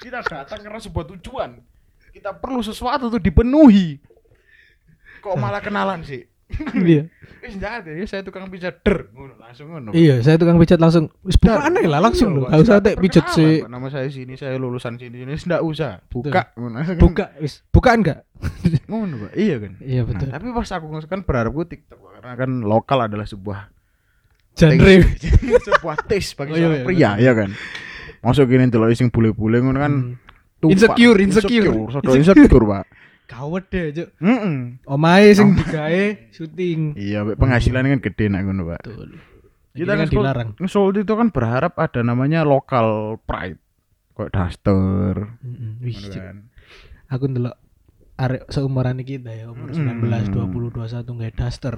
Kita 0.01 0.25
datang 0.25 0.65
karena 0.65 0.81
sebuah 0.81 1.05
tujuan. 1.15 1.61
Kita 2.11 2.35
perlu 2.35 2.59
sesuatu 2.65 3.07
tuh 3.07 3.21
dipenuhi. 3.21 4.01
Kok 5.21 5.37
malah 5.37 5.61
kenalan 5.61 6.01
sih? 6.01 6.30
Iya. 6.77 7.03
Wis 7.41 7.57
ndak 7.57 7.71
ada 7.81 7.89
ya 7.97 8.05
saya 8.05 8.21
tukang 8.21 8.45
pijat 8.53 8.85
der 8.85 9.09
ngono 9.17 9.33
langsung 9.41 9.73
ngono. 9.73 9.89
Iya, 9.97 10.21
saya 10.21 10.37
tukang 10.37 10.61
pijat 10.61 10.77
langsung. 10.77 11.09
Wis 11.25 11.41
buka 11.41 11.57
aneh 11.65 11.89
lah 11.89 11.97
langsung 11.97 12.37
lho. 12.37 12.45
Iya, 12.45 12.45
Pak. 12.45 12.49
Enggak 12.53 12.61
usah 12.69 12.77
tek 12.85 12.95
pijat 13.01 13.25
sih. 13.33 13.53
Nama 13.65 13.87
saya 13.89 14.07
sini, 14.13 14.33
saya 14.37 14.55
lulusan 14.61 14.93
sini 15.01 15.25
sini 15.25 15.33
ndak 15.33 15.61
usah. 15.65 16.05
Buka 16.05 16.53
ngono. 16.53 16.85
Buka 17.01 17.33
wis. 17.41 17.65
Bukaan 17.73 18.05
enggak? 18.05 18.29
Ngono, 18.89 19.25
Pak. 19.25 19.31
Iya 19.37 19.55
kan? 19.57 19.73
Iya 19.81 20.01
betul. 20.05 20.27
Nah, 20.29 20.33
tapi 20.37 20.45
pas 20.53 20.69
aku 20.69 20.85
kan 21.09 21.19
berharap 21.25 21.51
gue 21.53 21.65
TikTok 21.77 21.99
karena 22.01 22.31
kan 22.37 22.51
lokal 22.61 22.99
adalah 23.09 23.25
sebuah 23.25 23.59
Genre. 24.53 24.95
sebuah 25.65 25.97
taste 26.05 26.37
bagi 26.37 26.53
Oh, 26.53 26.57
iya, 26.57 26.65
seorang 26.67 26.77
iya, 26.77 26.85
pria, 26.85 27.11
ya 27.17 27.31
kan. 27.33 27.49
Masuk 28.21 28.45
gini 28.53 28.69
delok 28.69 28.93
sing 28.93 29.09
bule-bule 29.09 29.57
ngono 29.65 29.79
kan. 29.81 29.93
Hmm. 30.13 30.69
insecure. 30.69 31.17
Insecure, 31.25 31.73
insecure, 32.13 32.65
Pak. 32.69 33.00
Kawet 33.31 33.65
deh, 33.67 33.85
Cuk. 33.91 34.09
Heeh. 34.19 34.55
Omae 34.83 35.31
sing 35.31 35.55
digawe 35.55 36.03
syuting. 36.29 36.93
Iya, 36.93 37.23
penghasilan 37.31 37.87
kan 37.87 37.99
gede 38.01 38.27
nak 38.27 38.43
ngono, 38.43 38.67
Pak. 38.69 38.81
Betul. 38.83 39.09
Kita 39.71 39.87
kan 39.89 40.03
nge-scroll- 40.03 40.25
dilarang. 40.27 40.49
nge-scroll 40.59 40.99
itu 40.99 41.13
kan 41.15 41.27
berharap 41.29 41.73
ada 41.75 41.99
namanya 42.01 42.43
lokal 42.43 42.87
pride. 43.23 43.55
Kayak 44.11 44.31
daster. 44.31 45.15
Heeh. 45.39 45.71
Wih, 45.79 45.95
ngono 45.95 46.07
Cuk. 46.09 46.21
kan. 46.21 46.37
aku 47.07 47.23
ndelok 47.25 47.55
arek 48.15 48.43
seumuran 48.47 48.99
kita 49.01 49.31
ya, 49.33 49.47
umur 49.47 49.67
Hmm. 49.67 49.99
19, 49.99 50.27
20, 50.27 50.67
21 50.69 51.07
nggak 51.09 51.33
daster. 51.33 51.75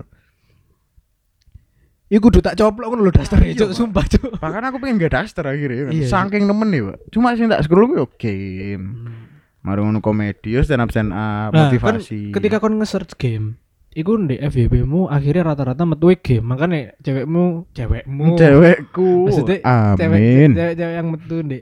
Iku 2.07 2.29
kudu 2.29 2.41
tak 2.41 2.53
coplok 2.55 2.87
ngono 2.87 3.01
lho 3.03 3.11
daster 3.11 3.41
iya, 3.41 3.53
Cuk, 3.55 3.69
Pak. 3.69 3.75
sumpah, 3.75 4.05
Cuk. 4.05 4.37
Bahkan 4.37 4.63
aku 4.69 4.77
pengen 4.77 4.97
gak 4.99 5.13
daster 5.15 5.45
akhirnya 5.45 5.87
kan. 5.87 5.93
Iya, 5.93 6.05
Saking 6.07 6.43
nemen 6.45 6.69
nih, 6.69 6.81
Pak. 6.83 6.97
Cuma 7.09 7.33
sing 7.33 7.47
tak 7.47 7.61
scroll 7.61 7.89
gue 7.89 8.05
game. 8.15 8.85
Hmm. 8.85 9.22
Mari 9.63 9.79
ngono 9.79 9.99
komedi, 9.99 10.59
stand 10.59 10.79
up 10.79 10.91
stand 10.91 11.09
up, 11.09 11.49
Nah, 11.49 11.71
motivasi. 11.71 12.29
kan 12.29 12.35
ketika 12.35 12.59
kon 12.59 12.75
nge-search 12.75 13.15
game, 13.15 13.55
iku 13.89 14.19
di 14.19 14.35
FYP 14.35 14.83
mu 14.83 15.07
akhirnya 15.07 15.49
rata-rata 15.49 15.87
metu 15.87 16.11
game. 16.19 16.43
Makanya 16.43 16.99
cewekmu, 16.99 17.71
cewekmu, 17.71 18.25
cewekku. 18.39 19.09
maksudnya 19.23 19.63
Amin. 19.63 20.51
cewek, 20.51 20.75
cewek 20.75 20.93
yang 20.93 21.07
metu 21.09 21.35
di 21.41 21.57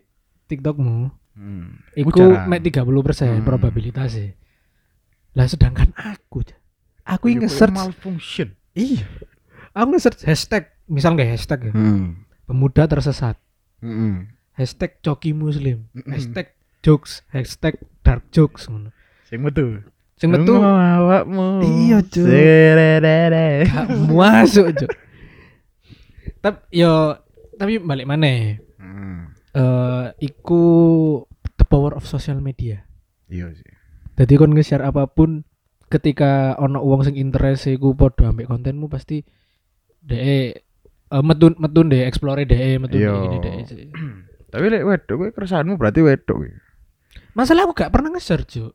TikTokmu, 0.47 0.97
Hmm. 1.31 1.77
iku 1.93 2.09
mek 2.43 2.61
30% 2.61 2.83
Hmm. 3.31 3.45
probabilitasnya. 3.45 4.33
Lah 5.31 5.45
sedangkan 5.45 5.93
aku, 5.93 6.41
aku 7.03 7.25
yang 7.27 7.45
nge-search 7.45 7.71
malfunction. 7.71 8.57
Iya. 8.73 9.05
Aku 9.71 9.93
nge-search 9.93 10.25
hashtag, 10.25 10.67
misal 10.85 11.13
nggak 11.13 11.29
hashtag 11.29 11.69
ya. 11.69 11.73
Hmm. 11.73 12.25
Pemuda 12.43 12.83
tersesat. 12.83 13.37
Hmm. 13.79 14.27
Hashtag 14.51 14.99
coki 14.99 15.31
muslim. 15.31 15.87
Mm-mm. 15.93 16.11
Hashtag 16.11 16.51
jokes. 16.81 17.21
Hashtag 17.29 17.77
dark 18.01 18.25
jokes. 18.29 18.65
ngono. 18.65 18.89
Sing 19.25 19.39
metu. 19.39 19.81
Sing 20.17 20.29
metu 20.29 20.53
awakmu. 20.57 21.61
Iya, 21.63 22.01
Cuk. 22.03 22.25
Gak 23.65 23.87
masuk, 24.05 24.67
Cuk. 24.75 24.91
Tapi 26.41 26.57
yo 26.73 27.17
tapi 27.55 27.77
balik 27.77 28.05
mana 28.05 28.57
Hmm. 28.81 29.29
Eh 29.53 30.05
iku 30.25 30.63
the 31.53 31.65
power 31.65 31.93
of 31.93 32.03
social 32.03 32.41
media. 32.41 32.81
Iya 33.29 33.53
sih. 33.53 33.69
Jadi 34.17 34.33
kon 34.35 34.53
nge-share 34.53 34.81
apa 34.81 35.05
pun 35.05 35.45
ketika 35.85 36.57
ono 36.57 36.81
uang 36.81 37.03
sing 37.03 37.15
interest 37.15 37.67
iku 37.67 37.93
padha 37.93 38.29
ambek 38.29 38.45
kontenmu 38.45 38.87
pasti 38.87 39.21
de 40.01 40.17
eh, 40.17 40.49
metun 41.21 41.53
metun 41.57 41.89
deh 41.89 42.05
explore 42.05 42.41
deh 42.41 42.77
metun 42.77 42.97
Iya. 42.97 43.13
deh 43.13 43.39
deh. 43.39 43.53
Tapi 44.51 44.65
lek 44.67 44.83
wedok 44.83 45.15
kowe 45.15 45.29
keresahanmu 45.31 45.77
berarti 45.77 46.01
wedok. 46.01 46.37
kowe. 46.41 46.49
Masalah 47.31 47.63
aku 47.63 47.73
gak 47.73 47.91
pernah 47.91 48.11
nge-share, 48.11 48.43
Cuk. 48.43 48.73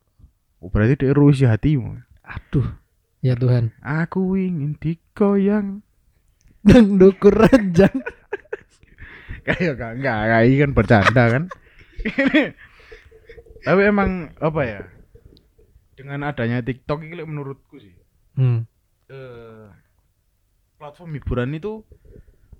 Oh, 0.58 0.72
berarti 0.72 1.04
dia 1.04 1.12
rusi 1.12 1.44
hatimu. 1.44 2.00
Aduh. 2.24 2.66
Ya 3.20 3.36
Tuhan. 3.36 3.76
Aku 3.80 4.34
ingin 4.34 4.76
digoyang. 4.76 5.84
Nang 6.66 6.98
dukur 6.98 7.30
ranjang. 7.36 7.92
Kayak 9.46 9.78
gak 9.78 9.92
enggak, 10.00 10.18
kayak 10.26 10.42
ini 10.42 10.56
kan 10.58 10.70
bercanda 10.74 11.24
kan. 11.30 11.42
Tapi 13.62 13.80
emang 13.82 14.34
apa 14.38 14.60
ya? 14.62 14.82
Dengan 15.94 16.26
adanya 16.26 16.58
TikTok 16.60 17.02
ini 17.02 17.22
menurutku 17.22 17.78
sih 17.78 17.94
Hmm. 18.34 18.68
eh 19.08 19.70
platform 20.76 21.16
hiburan 21.16 21.54
itu 21.54 21.86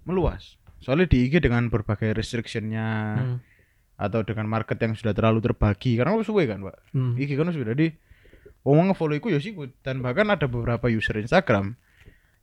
meluas. 0.03 0.57
Soalnya 0.81 1.05
di 1.05 1.29
IG 1.29 1.45
dengan 1.45 1.69
berbagai 1.69 2.17
restrictionnya 2.17 2.87
Hmm. 3.19 3.39
Atau 3.97 4.21
dengan 4.23 4.45
market 4.47 4.77
yang 4.77 4.93
sudah 4.93 5.13
terlalu 5.13 5.41
terbagi 5.41 5.97
karena 5.97 6.13
lu 6.13 6.21
suwe 6.21 6.45
kan, 6.45 6.61
Pak. 6.61 6.77
Hmm. 6.93 7.17
IG 7.17 7.33
kan 7.33 7.49
sudah 7.49 7.73
di 7.73 7.89
wong 8.61 8.91
ngefollow 8.91 9.15
iku 9.15 9.29
ya 9.29 9.39
sih 9.39 9.55
dan 9.81 10.01
bahkan 10.01 10.27
ada 10.27 10.45
beberapa 10.45 10.87
user 10.87 11.17
Instagram 11.17 11.79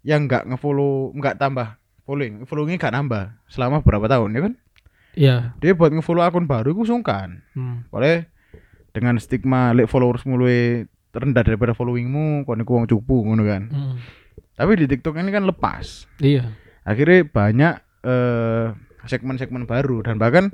yang 0.02 0.26
nggak 0.26 0.48
ngefollow 0.48 1.12
nggak 1.14 1.36
tambah 1.36 1.76
following 2.04 2.44
followingnya 2.44 2.76
nggak 2.78 2.96
nambah 2.96 3.24
selama 3.48 3.80
beberapa 3.80 4.08
tahun 4.08 4.32
ya 4.32 4.42
kan 4.42 4.54
Iya. 5.14 5.36
dia 5.58 5.72
buat 5.72 5.92
ngefollow 5.92 6.20
akun 6.22 6.44
baru 6.44 6.72
itu 6.72 6.90
sungkan 6.90 7.44
Hmm. 7.52 7.84
oleh 7.90 8.28
dengan 8.92 9.16
stigma 9.16 9.72
lek 9.72 9.86
followers 9.86 10.24
mulai 10.24 10.88
rendah 11.12 11.44
daripada 11.44 11.72
followingmu 11.72 12.44
kon 12.44 12.58
iku 12.58 12.72
wong 12.74 12.88
cupu 12.88 13.22
ngono 13.22 13.44
kan 13.44 13.64
Hmm. 13.68 13.96
tapi 14.56 14.80
di 14.80 14.88
TikTok 14.88 15.16
ini 15.18 15.30
kan 15.30 15.44
lepas 15.44 16.08
Iya. 16.18 16.56
akhirnya 16.82 17.24
banyak 17.26 17.74
eh, 18.04 18.68
segmen-segmen 19.04 19.64
baru 19.64 20.02
dan 20.02 20.16
bahkan 20.16 20.52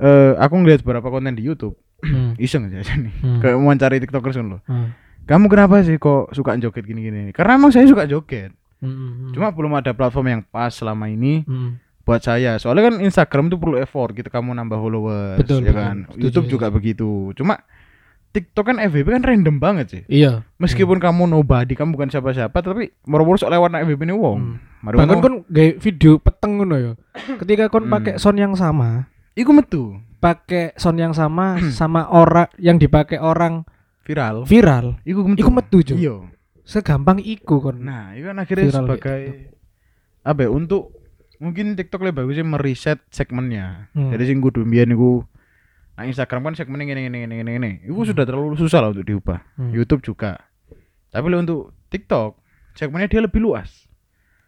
eh, 0.00 0.32
aku 0.34 0.54
ngeliat 0.56 0.80
beberapa 0.80 1.08
konten 1.08 1.32
di 1.32 1.42
YouTube 1.42 1.76
Hmm. 2.00 2.32
iseng 2.40 2.64
aja 2.66 2.80
nih 2.90 3.12
Hmm. 3.14 3.38
kayak 3.38 3.54
mau 3.54 3.72
cari 3.74 3.96
tiktokers 3.98 4.32
kan 4.34 4.46
loh 4.48 4.60
Hmm. 4.64 4.96
kamu 5.22 5.46
kenapa 5.46 5.80
sih 5.80 5.94
kok 5.94 6.32
suka 6.32 6.56
joget 6.56 6.82
gini-gini 6.82 7.28
karena 7.30 7.54
emang 7.54 7.68
saya 7.68 7.84
suka 7.84 8.04
joget 8.04 8.56
Hmm. 8.78 9.28
cuma 9.30 9.48
belum 9.48 9.76
ada 9.76 9.92
platform 9.92 10.26
yang 10.30 10.42
pas 10.42 10.72
selama 10.72 11.06
ini 11.06 11.44
Hmm. 11.44 11.76
buat 12.00 12.18
saya 12.18 12.56
soalnya 12.56 12.88
kan 12.88 12.96
Instagram 12.98 13.46
itu 13.46 13.56
perlu 13.56 13.76
effort 13.76 14.10
gitu 14.12 14.26
kamu 14.26 14.50
nambah 14.54 14.74
followers 14.74 15.36
Betul, 15.36 15.60
ya 15.60 15.68
betul. 15.68 15.76
kan 15.76 15.96
Setuju, 16.06 16.18
YouTube 16.18 16.32
setuju. 16.42 16.54
juga 16.56 16.66
begitu 16.70 17.08
cuma 17.36 17.54
TikTok 18.30 18.64
kan 18.64 18.76
FVP 18.80 19.06
kan 19.10 19.22
random 19.22 19.56
banget 19.58 19.86
sih 19.90 20.02
Iya. 20.08 20.46
meskipun 20.56 20.96
kamu 20.96 21.28
nobody 21.28 21.74
kamu 21.74 21.92
bukan 21.92 22.08
siapa-siapa 22.08 22.54
tapi 22.54 22.94
moro-moro 23.04 23.36
sok 23.36 23.50
lewat 23.50 23.68
nak 23.68 23.84
FVP 23.84 24.00
ini 24.02 24.14
wong 24.14 24.38
Hmm. 24.40 24.96
Bahkan 24.96 25.20
kon 25.20 25.34
gawe 25.44 25.70
video 25.76 26.16
peteng 26.16 26.56
ngono 26.56 26.74
ya. 26.74 26.92
Ketika 27.36 27.68
kon 27.68 27.84
Hmm. 27.84 27.92
pakai 27.92 28.16
sound 28.16 28.40
yang 28.40 28.56
sama, 28.56 29.04
iku 29.34 29.50
metu 29.54 29.98
pakai 30.18 30.76
sound 30.76 30.98
yang 31.00 31.14
sama 31.16 31.58
sama 31.74 32.08
orang 32.10 32.50
yang 32.60 32.76
dipakai 32.76 33.18
orang 33.18 33.64
viral 34.04 34.42
viral, 34.48 34.98
iku 35.06 35.22
metu 35.22 35.40
Iku 35.40 35.50
metu, 35.50 35.78
Cuk. 35.86 35.96
iya 35.96 36.16
segampang 36.70 37.18
iku 37.18 37.58
kon. 37.58 37.82
Nah, 37.82 38.14
itu 38.14 38.30
kan 38.30 38.38
akhirnya 38.38 38.70
Viral 38.70 38.78
sebagai 38.86 39.20
apa 40.22 40.40
ya, 40.46 40.50
untuk 40.54 40.94
mungkin 41.42 41.74
TikTok 41.74 42.06
lebih 42.06 42.22
bagusnya 42.22 42.46
meriset 42.46 43.02
segmennya. 43.10 43.90
Hmm. 43.90 44.14
Jadi 44.14 44.30
sing 44.30 44.38
kudu 44.38 44.62
mbiyen 44.62 44.94
niku 44.94 45.26
nah 45.98 46.08
Instagram 46.08 46.48
kan 46.48 46.54
segmennya 46.56 46.96
ngene 46.96 47.00
ngene 47.10 47.18
ngene 47.26 47.34
ngene 47.42 47.50
ngene. 47.58 47.70
Itu 47.84 48.06
sudah 48.08 48.24
terlalu 48.24 48.56
susah 48.56 48.80
lah 48.80 48.94
untuk 48.94 49.04
diubah. 49.04 49.58
Hmm. 49.58 49.74
YouTube 49.74 50.00
juga. 50.06 50.38
Tapi 51.10 51.26
untuk 51.34 51.74
TikTok 51.90 52.38
segmennya 52.78 53.10
dia 53.10 53.20
lebih 53.26 53.42
luas. 53.42 53.90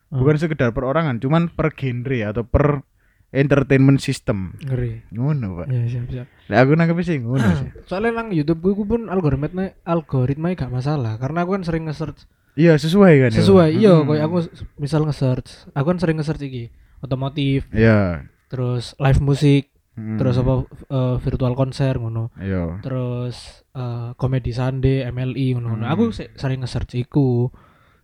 Hmm. 0.08 0.22
Bukan 0.22 0.38
sekedar 0.38 0.70
perorangan, 0.70 1.18
cuman 1.18 1.50
per 1.50 1.74
genre 1.74 2.18
atau 2.22 2.46
per 2.46 2.86
entertainment 3.32 3.98
system. 3.98 4.52
ngeri. 4.60 5.02
Ngono, 5.08 5.58
Pak. 5.58 5.66
Ya 5.66 5.80
siap 5.86 6.06
siap. 6.06 6.26
Lah 6.46 6.58
aku 6.60 6.72
nangkep 6.72 6.96
sih 7.00 7.16
ngono 7.18 7.40
sih. 7.56 7.68
Soalnya 7.84 8.12
nang 8.14 8.28
YouTube 8.28 8.60
gue 8.62 8.76
pun 8.78 9.08
algoritma 9.08 9.72
algoritma 9.82 10.52
gak 10.52 10.68
masalah 10.68 11.16
karena 11.16 11.42
aku 11.42 11.56
kan 11.56 11.64
sering 11.64 11.84
nge-search 11.84 12.28
Iya, 12.52 12.76
sesuai 12.76 13.12
kan. 13.18 13.30
ya? 13.30 13.38
sesuai 13.38 13.68
iya 13.72 13.92
Hmm. 13.94 14.04
kayak 14.06 14.22
aku 14.22 14.36
misal 14.76 15.02
nge-search 15.02 15.72
aku 15.72 15.86
kan 15.86 15.98
sering 15.98 16.16
nge-search 16.16 16.44
iki 16.44 16.68
otomotif 17.00 17.64
Iya. 17.70 18.28
terus 18.46 18.92
live 18.98 19.18
musik 19.18 19.72
Hmm. 19.92 20.16
terus 20.16 20.36
apa 20.36 20.64
eh, 20.86 21.16
virtual 21.18 21.52
konser 21.52 21.96
ngono. 21.96 22.28
Iya. 22.34 22.80
Terus 22.80 23.36
eh, 23.72 24.12
komedi 24.14 24.48
Sunday, 24.50 25.04
MLI 25.06 25.52
ngono. 25.54 25.76
Hmm. 25.78 25.84
Aku 25.86 26.12
se- 26.12 26.32
sering 26.34 26.60
nge-search 26.60 26.96
iku. 26.98 27.48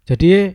Jadi 0.02 0.52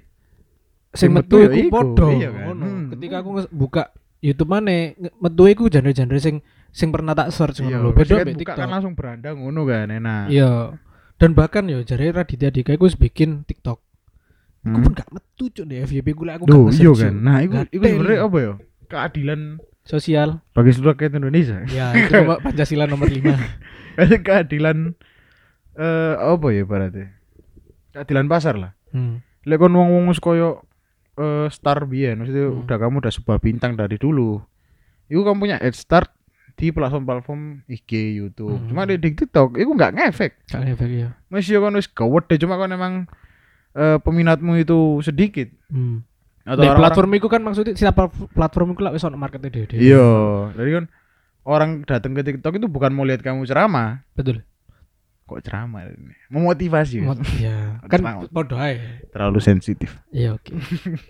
sing 0.92 1.10
metu 1.10 1.38
ya 1.38 1.50
iku 1.50 1.70
padha 1.70 2.08
iya 2.12 2.30
kan? 2.30 2.42
ngono. 2.48 2.66
Hmm. 2.66 2.86
Ketika 2.90 3.16
aku 3.22 3.30
buka 3.50 3.84
YouTube 4.24 4.48
mana 4.48 4.96
metu 5.20 5.44
iku 5.46 5.68
genre-genre 5.68 6.16
sing 6.18 6.40
sing 6.72 6.90
pernah 6.90 7.12
tak 7.12 7.30
search 7.30 7.60
Iya, 7.60 7.76
ngono 7.76 7.84
lho. 7.84 7.90
wis 7.92 8.08
Beda 8.08 8.24
mbek 8.24 8.40
TikTok. 8.40 8.56
kan 8.56 8.70
langsung 8.72 8.94
beranda 8.96 9.30
ngono 9.30 9.62
kan 9.64 9.92
enak. 9.92 10.32
Iya. 10.32 10.80
Dan 11.20 11.36
bahkan 11.36 11.68
ya 11.68 11.84
jare 11.84 12.10
Raditya 12.10 12.50
Dika 12.50 12.72
iku 12.72 12.88
wis 12.88 12.96
bikin 12.96 13.44
TikTok. 13.44 13.84
Aku 14.64 14.72
Hmm. 14.72 14.80
pun 14.82 14.92
gak 14.94 15.12
metu 15.12 15.52
cuk 15.52 15.68
di 15.68 15.76
FYP 15.78 16.16
lek 16.16 16.40
aku 16.40 16.44
Duh, 16.48 16.66
gak 16.66 16.80
iya 16.80 16.92
kan. 16.96 17.14
Nah, 17.20 17.38
iku 17.44 17.68
iku 17.68 17.84
sebenarnya 17.84 18.20
apa 18.24 18.38
ya? 18.40 18.54
Keadilan 18.88 19.42
sosial. 19.84 20.30
bagi 20.52 20.72
seluruh 20.72 20.96
rakyat 20.96 21.12
Indonesia. 21.14 21.60
Ya, 21.68 21.92
itu 21.92 22.16
Pancasila 22.48 22.88
nomor 22.88 23.12
5. 23.12 23.28
keadilan 24.24 24.96
eh 25.76 26.14
apa 26.16 26.48
ya 26.50 26.64
berarti? 26.64 27.04
Keadilan 27.92 28.26
pasar 28.26 28.56
lah. 28.56 28.72
Hmm. 28.90 29.20
Lek 29.44 29.60
kon 29.60 29.76
wong-wong 29.76 30.16
koyo 30.18 30.64
eh 31.13 31.47
star 31.47 31.84
biyen, 31.84 32.17
maksudnya 32.17 32.47
Hmm. 32.47 32.62
udah 32.62 32.78
kamu 32.78 32.95
udah 32.99 33.13
sebuah 33.13 33.38
bintang 33.38 33.73
dari 33.73 33.95
dulu. 33.95 34.41
Iku 35.06 35.21
kamu 35.21 35.38
punya 35.39 35.58
head 35.58 35.73
start 35.73 36.10
di 36.54 36.69
platform-platform 36.69 37.65
IG, 37.65 37.91
YouTube. 38.15 38.56
Hmm. 38.56 38.67
Cuma 38.67 38.82
di, 38.84 38.95
di 38.95 39.10
TikTok 39.12 39.56
iku 39.56 39.71
nggak 39.71 39.93
ngefek. 39.93 40.32
Gak 40.47 40.63
efek 40.69 40.89
ya. 40.89 41.10
Masih 41.28 41.58
kon 41.58 41.73
wis 41.73 41.88
gawet 41.88 42.26
deh, 42.28 42.38
cuma 42.38 42.56
kon 42.56 42.69
emang 42.69 42.93
eh, 43.73 43.97
peminatmu 43.97 44.54
itu 44.56 45.02
sedikit. 45.02 45.49
Hmm. 45.67 46.06
Atau 46.43 46.60
Di 46.60 46.67
orang-orang- 46.67 46.82
platform 46.84 47.12
itu 47.15 47.28
kan 47.28 47.41
maksudnya 47.41 47.73
siapa 47.73 48.06
platform 48.30 48.73
itu 48.73 48.82
lah 48.82 48.91
wis 48.91 49.02
ono 49.02 49.15
marketnya 49.15 49.49
dhewe. 49.49 49.73
Iya, 49.73 50.10
jadi 50.54 50.69
kan 50.73 50.86
orang 51.43 51.69
datang 51.84 52.13
ke 52.13 52.21
TikTok 52.21 52.54
itu 52.56 52.67
bukan 52.67 52.89
mau 52.89 53.02
lihat 53.02 53.19
kamu 53.19 53.43
ceramah, 53.43 54.06
Betul. 54.13 54.45
Kok 55.34 55.43
ceramah 55.43 55.86
ini? 55.86 56.13
Memotivasi. 56.28 56.96
ya? 56.96 57.04
Mot- 57.04 57.26
ya. 57.36 57.58
Kan 57.84 58.00
podo. 58.28 58.56
Terlalu 59.10 59.39
sensitif. 59.39 59.98
Iya 60.10 60.34
oke. 60.34 60.54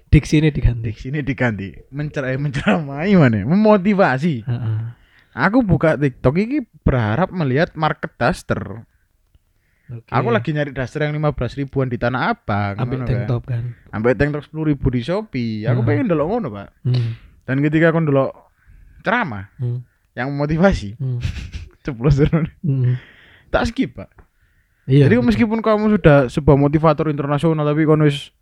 Diksi 0.08 0.40
ini 0.40 0.50
diganti. 0.50 0.84
Di 0.86 0.94
sini 0.94 1.20
diganti 1.20 1.70
mencerai 1.90 2.36
menceramai 2.36 3.12
mana? 3.14 3.44
Memotivasi. 3.44 4.42
Heeh. 4.42 4.80
Aku 5.34 5.62
buka 5.62 5.96
TikTok 5.96 6.36
ini 6.38 6.58
berharap 6.80 7.30
melihat 7.30 7.74
market 7.74 8.14
daster. 8.16 8.86
Oke. 9.86 10.08
Aku 10.08 10.30
lagi 10.30 10.54
nyari 10.54 10.72
daster 10.72 11.04
yang 11.04 11.14
15 11.14 11.34
ribuan 11.60 11.86
di 11.86 11.98
Tanah 11.98 12.32
Abang. 12.32 12.78
ambil 12.78 12.98
ngono 12.98 13.06
tank 13.06 13.20
kan. 13.20 13.28
top 13.28 13.44
kan. 13.46 13.64
Sampai 13.90 14.14
tank 14.14 14.30
top 14.32 14.44
10 14.48 14.70
ribu 14.70 14.88
di 14.88 15.02
Shopee. 15.02 15.66
Aku 15.66 15.82
Hmm. 15.82 15.88
pengen 15.88 16.08
delok 16.08 16.28
ngono, 16.28 16.48
Pak. 16.50 16.70
Hmm. 16.82 17.18
Dan 17.44 17.60
ketika 17.60 17.90
aku 17.90 18.00
delok 18.02 18.32
ceramah 19.02 19.52
Hmm. 19.58 19.84
yang 20.14 20.30
memotivasi, 20.30 20.96
Hmm. 20.96 21.20
ceplos 21.84 22.16
Hmm. 22.62 22.96
Tak 23.54 23.70
skip, 23.70 23.94
Pak. 23.94 24.10
Iya. 24.90 25.08
Jadi 25.08 25.16
meskipun 25.24 25.64
kamu 25.64 25.96
sudah 26.00 26.28
sebuah 26.28 26.58
motivator 26.60 27.08
internasional 27.08 27.64
tapi 27.64 27.88
kono 27.88 28.04
wis 28.04 28.34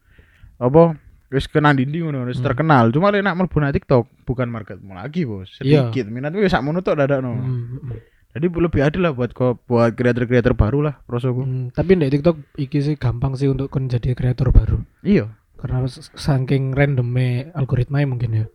apa 0.57 0.97
wis 1.29 1.45
kena 1.45 1.69
dinding 1.75 2.09
ngono 2.09 2.25
wis 2.25 2.41
Hmm. 2.41 2.47
terkenal. 2.49 2.89
Cuma 2.89 3.13
lek 3.13 3.21
nak 3.21 3.37
mlebu 3.37 3.61
TikTok 3.61 4.25
bukan 4.25 4.47
marketmu 4.49 4.97
lagi, 4.97 5.27
Bos. 5.27 5.53
Iya. 5.61 5.91
Sedikit 5.91 6.09
minatmu 6.09 6.41
ya 6.41 6.49
sak 6.49 6.65
tok 6.81 6.97
dadakno. 6.97 7.35
Hmm, 7.37 7.45
hmm, 7.45 7.79
hmm. 7.85 7.99
Jadi 8.31 8.47
lebih 8.47 8.81
adil 8.81 9.01
lah 9.03 9.11
buat 9.11 9.35
ko, 9.35 9.59
buat 9.67 9.91
kreator-kreator 9.91 10.55
baru 10.55 10.87
lah 10.87 10.95
prosoku. 11.03 11.43
Hmm, 11.43 11.67
tapi 11.75 11.99
di 11.99 12.07
TikTok 12.07 12.55
iki 12.55 12.79
sih 12.79 12.95
gampang 12.95 13.35
sih 13.35 13.51
untuk 13.51 13.67
kon 13.67 13.91
jadi 13.91 14.15
kreator 14.15 14.55
baru. 14.55 14.79
Iya. 15.03 15.35
Karena 15.59 15.85
saking 16.17 16.73
randomnya 16.73 17.53
algoritma 17.53 18.01
mungkin 18.07 18.33
ya. 18.33 18.45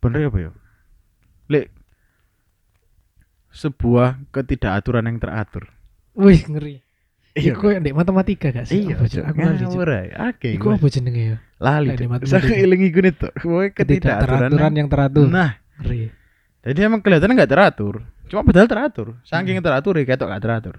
Bener 0.00 0.32
apa 0.32 0.38
ya? 0.38 0.50
Lek 1.52 1.75
sebuah 3.56 4.20
ketidakaturan 4.30 5.08
yang 5.08 5.16
teratur. 5.16 5.72
Wih, 6.12 6.44
ngeri. 6.44 6.84
Iya. 7.36 7.52
Iku 7.52 7.68
yang 7.68 7.84
matematika 7.92 8.48
gak 8.48 8.64
sih? 8.64 8.88
Iya, 8.88 8.96
Cuk? 8.96 9.24
aku 9.28 9.38
lali. 9.44 10.08
Oke. 10.32 10.48
Iku 10.56 10.66
apa 10.72 10.86
jenenge 10.88 11.22
ya? 11.24 11.36
lali. 11.60 11.92
Saya 12.24 12.64
iku 12.64 12.98
nih 13.04 13.12
tuh. 13.12 13.32
Pokoknya 13.36 13.68
ketidakaturan. 13.76 14.72
Yang 14.72 14.88
teratur. 14.88 15.26
Nah, 15.28 15.52
Ngeri. 15.80 16.08
Jadi 16.66 16.78
emang 16.80 17.00
kelihatannya 17.04 17.34
nggak 17.36 17.52
teratur. 17.52 17.94
Cuma 18.26 18.40
padahal 18.42 18.66
teratur. 18.66 19.20
Saking 19.22 19.60
teratur 19.60 19.94
ya 20.00 20.04
ketok 20.08 20.28
nggak 20.32 20.42
teratur. 20.42 20.76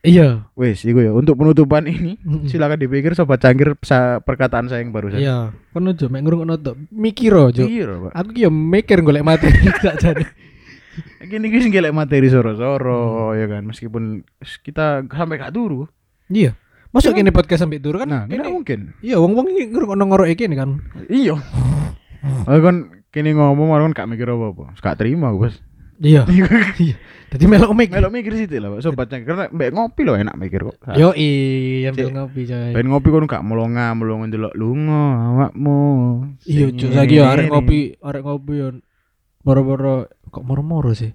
Iya. 0.00 0.48
Wes, 0.56 0.80
iku 0.84 1.00
ya. 1.00 1.12
Untuk 1.12 1.36
penutupan 1.36 1.84
ini 1.84 2.16
Mm-mm. 2.20 2.48
silakan 2.48 2.80
dipikir 2.80 3.12
sobat 3.12 3.40
cangkir 3.40 3.76
perkataan 4.24 4.68
saya 4.68 4.80
yang 4.80 4.92
barusan. 4.92 5.20
Iya. 5.20 5.52
Kon 5.72 5.88
ojo 5.88 6.06
mek 6.08 6.22
ngrungokno 6.24 6.56
tok. 6.60 6.76
Mikir 6.92 7.32
ojo. 7.36 7.64
Iya, 7.64 8.08
Pak. 8.08 8.12
Aku 8.16 8.28
ki 8.32 8.40
yo 8.48 8.50
mikir 8.52 9.00
golek 9.00 9.24
materi 9.24 9.56
gak 9.80 9.96
jane. 10.04 10.24
Gini 11.20 11.46
gini 11.48 11.66
gelek 11.68 11.92
materi 11.92 12.28
soro-soro 12.28 13.32
ya 13.36 13.46
kan 13.46 13.62
meskipun 13.66 14.24
kita 14.62 15.04
sampai 15.06 15.36
gak 15.38 15.54
turu. 15.54 15.86
Iya. 16.30 16.54
Masuk 16.90 17.14
ini 17.14 17.30
podcast 17.30 17.62
sampai 17.62 17.78
turu 17.78 18.02
kan? 18.02 18.08
Nah, 18.10 18.22
ini- 18.26 18.42
nggak 18.42 18.50
mungkin. 18.50 18.80
Iya, 18.98 19.22
wong-wong 19.22 19.46
ngrungokno 19.46 20.04
ngorok 20.10 20.28
iki 20.30 20.50
kan. 20.50 20.82
Iya. 21.06 21.38
Oh 22.46 22.58
kan 22.60 22.76
kini 23.10 23.32
ngomong 23.32 23.70
orang 23.70 23.94
kan 23.94 24.04
gak 24.06 24.10
mikir 24.10 24.26
apa-apa. 24.30 24.74
Gak 24.78 24.98
terima, 24.98 25.30
Bos. 25.30 25.54
Iya. 26.00 26.24
Iya. 26.80 26.96
Dadi 27.28 27.44
melok 27.44 27.76
mikir. 27.76 27.92
Melok 28.00 28.08
mikir 28.10 28.32
sih 28.32 28.48
lah, 28.56 28.72
Pak. 28.72 28.80
sobat 28.80 29.12
cangkir. 29.12 29.36
Karena 29.36 29.52
mbek 29.52 29.70
ngopi 29.70 30.00
loh 30.08 30.16
enak 30.16 30.32
mikir 30.34 30.64
kok. 30.64 30.76
Yo 30.96 31.12
i, 31.12 31.84
ambil 31.86 32.08
Cek. 32.08 32.14
ngopi 32.16 32.40
coy. 32.48 32.70
Ben 32.72 32.86
ngopi 32.88 33.08
kon 33.12 33.28
gak 33.28 33.44
melonga, 33.44 33.92
melonga 33.92 34.32
ndelok 34.32 34.56
lunga 34.56 35.04
awakmu. 35.28 35.78
Iya, 36.48 36.72
cuk 36.72 36.90
saiki 36.90 37.20
yo 37.20 37.24
arek 37.28 37.52
ngopi, 37.52 37.80
arek 38.00 38.22
ngopi 38.24 38.52
yo 38.56 38.66
moro-moro 39.42 39.94
kok 40.26 40.42
moro-moro 40.42 40.92
sih. 40.92 41.12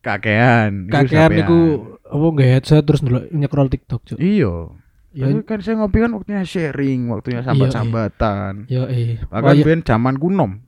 kakean. 0.00 0.86
Kakean 0.86 1.30
niku 1.32 1.58
apa 2.04 2.26
nggak 2.28 2.48
headset 2.50 2.84
terus 2.84 3.00
ndelok 3.00 3.30
nyekrol 3.30 3.66
TikTok, 3.66 4.00
cuk. 4.04 4.18
Iya. 4.18 4.68
Ya 5.12 5.28
kan 5.42 5.60
saya 5.60 5.76
ngopi 5.76 6.00
kan 6.00 6.12
waktunya 6.12 6.40
sharing, 6.42 7.08
waktunya 7.08 7.40
sambat-sambatan. 7.42 8.64
yo 8.66 8.88
eh. 8.88 9.20
Bahkan 9.22 9.44
Wah, 9.44 9.56
ben 9.58 9.80
zaman 9.80 10.16
kunom. 10.16 10.60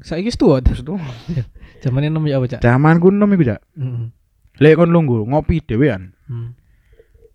saiki 0.00 0.26
wis 0.26 0.36
tuwa. 0.36 0.58
Terus 0.58 0.80
tuh 0.82 0.96
Zamane 1.84 2.08
nom 2.08 2.24
ya 2.24 2.40
apa, 2.40 2.48
Cak? 2.48 2.60
zaman 2.60 2.96
kunom 2.98 3.28
iku 3.30 3.44
jak. 3.46 3.60
Heeh. 3.74 4.08
Lek 4.56 4.74
kon 4.74 4.88
lungguh 4.88 5.28
ngopi 5.28 5.60
dhewean. 5.60 6.16
Hmm. 6.24 6.56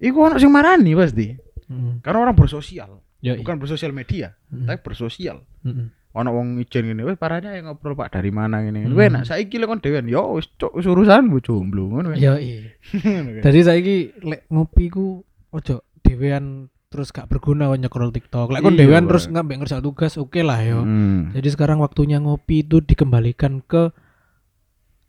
Iku 0.01 0.17
ono 0.19 0.35
sing 0.35 0.49
marani 0.49 0.97
pasti. 0.97 1.29
Heeh. 1.29 1.93
Karena 2.01 2.25
orang 2.25 2.33
bersosial, 2.33 2.99
Yo. 3.21 3.37
bukan 3.37 3.61
bersosial 3.61 3.93
media, 3.93 4.33
Hmm. 4.49 4.65
tapi 4.65 4.81
bersosial. 4.81 5.45
Heeh. 5.61 5.87
Ono 6.11 6.27
wong 6.35 6.59
ijen 6.59 6.91
ngene, 6.91 7.07
wes 7.07 7.15
parahnya 7.15 7.55
yang 7.55 7.71
ngobrol 7.71 7.95
Pak 7.95 8.11
dari 8.11 8.35
mana 8.35 8.59
ngene. 8.59 8.83
Hmm. 8.83 8.99
Wes 8.99 9.07
nak 9.07 9.23
saiki 9.23 9.55
lek 9.55 9.71
kon 9.71 9.79
dhewean, 9.79 10.11
yo 10.11 10.35
wis 10.35 10.51
cuk 10.59 10.75
wis 10.75 10.83
urusanmu 10.83 11.39
jomblo 11.39 11.87
ngono. 11.87 12.11
Yo 12.19 12.35
i. 12.35 12.67
Ngono 12.91 13.39
kan. 13.39 13.41
Jadi 13.47 13.59
saiki 13.63 13.95
lek 14.19 14.43
ngopi 14.51 14.91
ku 14.91 15.23
ojo 15.49 15.75
dhewean 16.03 16.67
terus 16.91 17.15
gak 17.15 17.31
berguna 17.31 17.71
nyekrol 17.71 18.11
TikTok. 18.11 18.51
Lek 18.51 18.59
kon 18.59 18.75
Iya, 18.75 18.83
dhewean 18.83 19.07
terus 19.07 19.31
nggak 19.31 19.47
ngerjain 19.47 19.79
tugas, 19.79 20.19
oke 20.19 20.43
lah 20.43 20.59
yo. 20.59 20.83
Hmm. 20.83 21.31
Jadi 21.31 21.47
sekarang 21.47 21.79
waktunya 21.79 22.19
ngopi 22.19 22.67
itu 22.67 22.83
dikembalikan 22.83 23.63
ke 23.63 23.95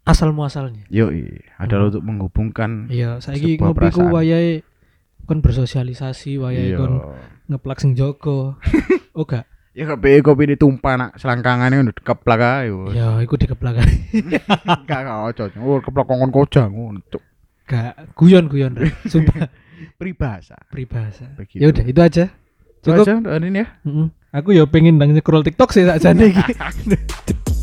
asal 0.02 0.30
muasalnya. 0.30 0.86
Yo 0.86 1.10
adalah 1.58 1.86
Hmm. 1.86 1.90
untuk 1.90 2.04
menghubungkan 2.06 2.70
Iya, 2.86 3.18
saiki 3.18 3.58
ngopi 3.58 3.90
ku 3.90 4.06
wayahe 4.06 4.62
kon 5.26 5.42
bersosialisasi, 5.42 6.38
wayahe 6.38 6.74
Iya. 6.74 6.78
kon 6.78 6.92
ngeplak 7.50 7.78
sing 7.78 7.94
jogo. 7.94 8.54
oh 9.18 9.26
gak? 9.26 9.50
Ya 9.72 9.88
kopi 9.88 10.20
kopi 10.20 10.52
ditumpah 10.52 10.94
nak 11.00 11.10
selangkangannya 11.16 11.88
udah 11.88 11.94
keplak 11.96 12.40
ae. 12.44 12.68
Ya, 12.92 13.16
iku 13.24 13.40
dikeplakan. 13.40 13.88
Gak 14.88 15.00
gak 15.08 15.32
cocok. 15.32 15.60
Oh 15.64 15.80
keplak 15.80 16.04
kongkon 16.04 16.28
kojang 16.28 16.68
ngono. 16.68 17.00
Cuk. 17.08 17.22
gak 17.64 18.12
guyon-guyon. 18.12 18.76
Sumpah 19.12 19.48
Peribahasa. 19.96 20.60
peribahasa. 20.68 21.32
Ya 21.56 21.72
udah, 21.72 21.84
itu 21.88 22.00
aja. 22.04 22.24
Itu 22.84 22.92
Cukup. 22.92 23.04
aja 23.08 23.12
untuk 23.16 23.32
ya. 23.32 23.66
Mm-mm. 23.88 24.06
Aku 24.34 24.52
ya 24.52 24.68
pengen 24.68 25.00
nang 25.00 25.16
nyekrol 25.16 25.40
TikTok 25.40 25.72
sih 25.72 25.88
sakjane 25.88 26.36
iki. 26.36 26.52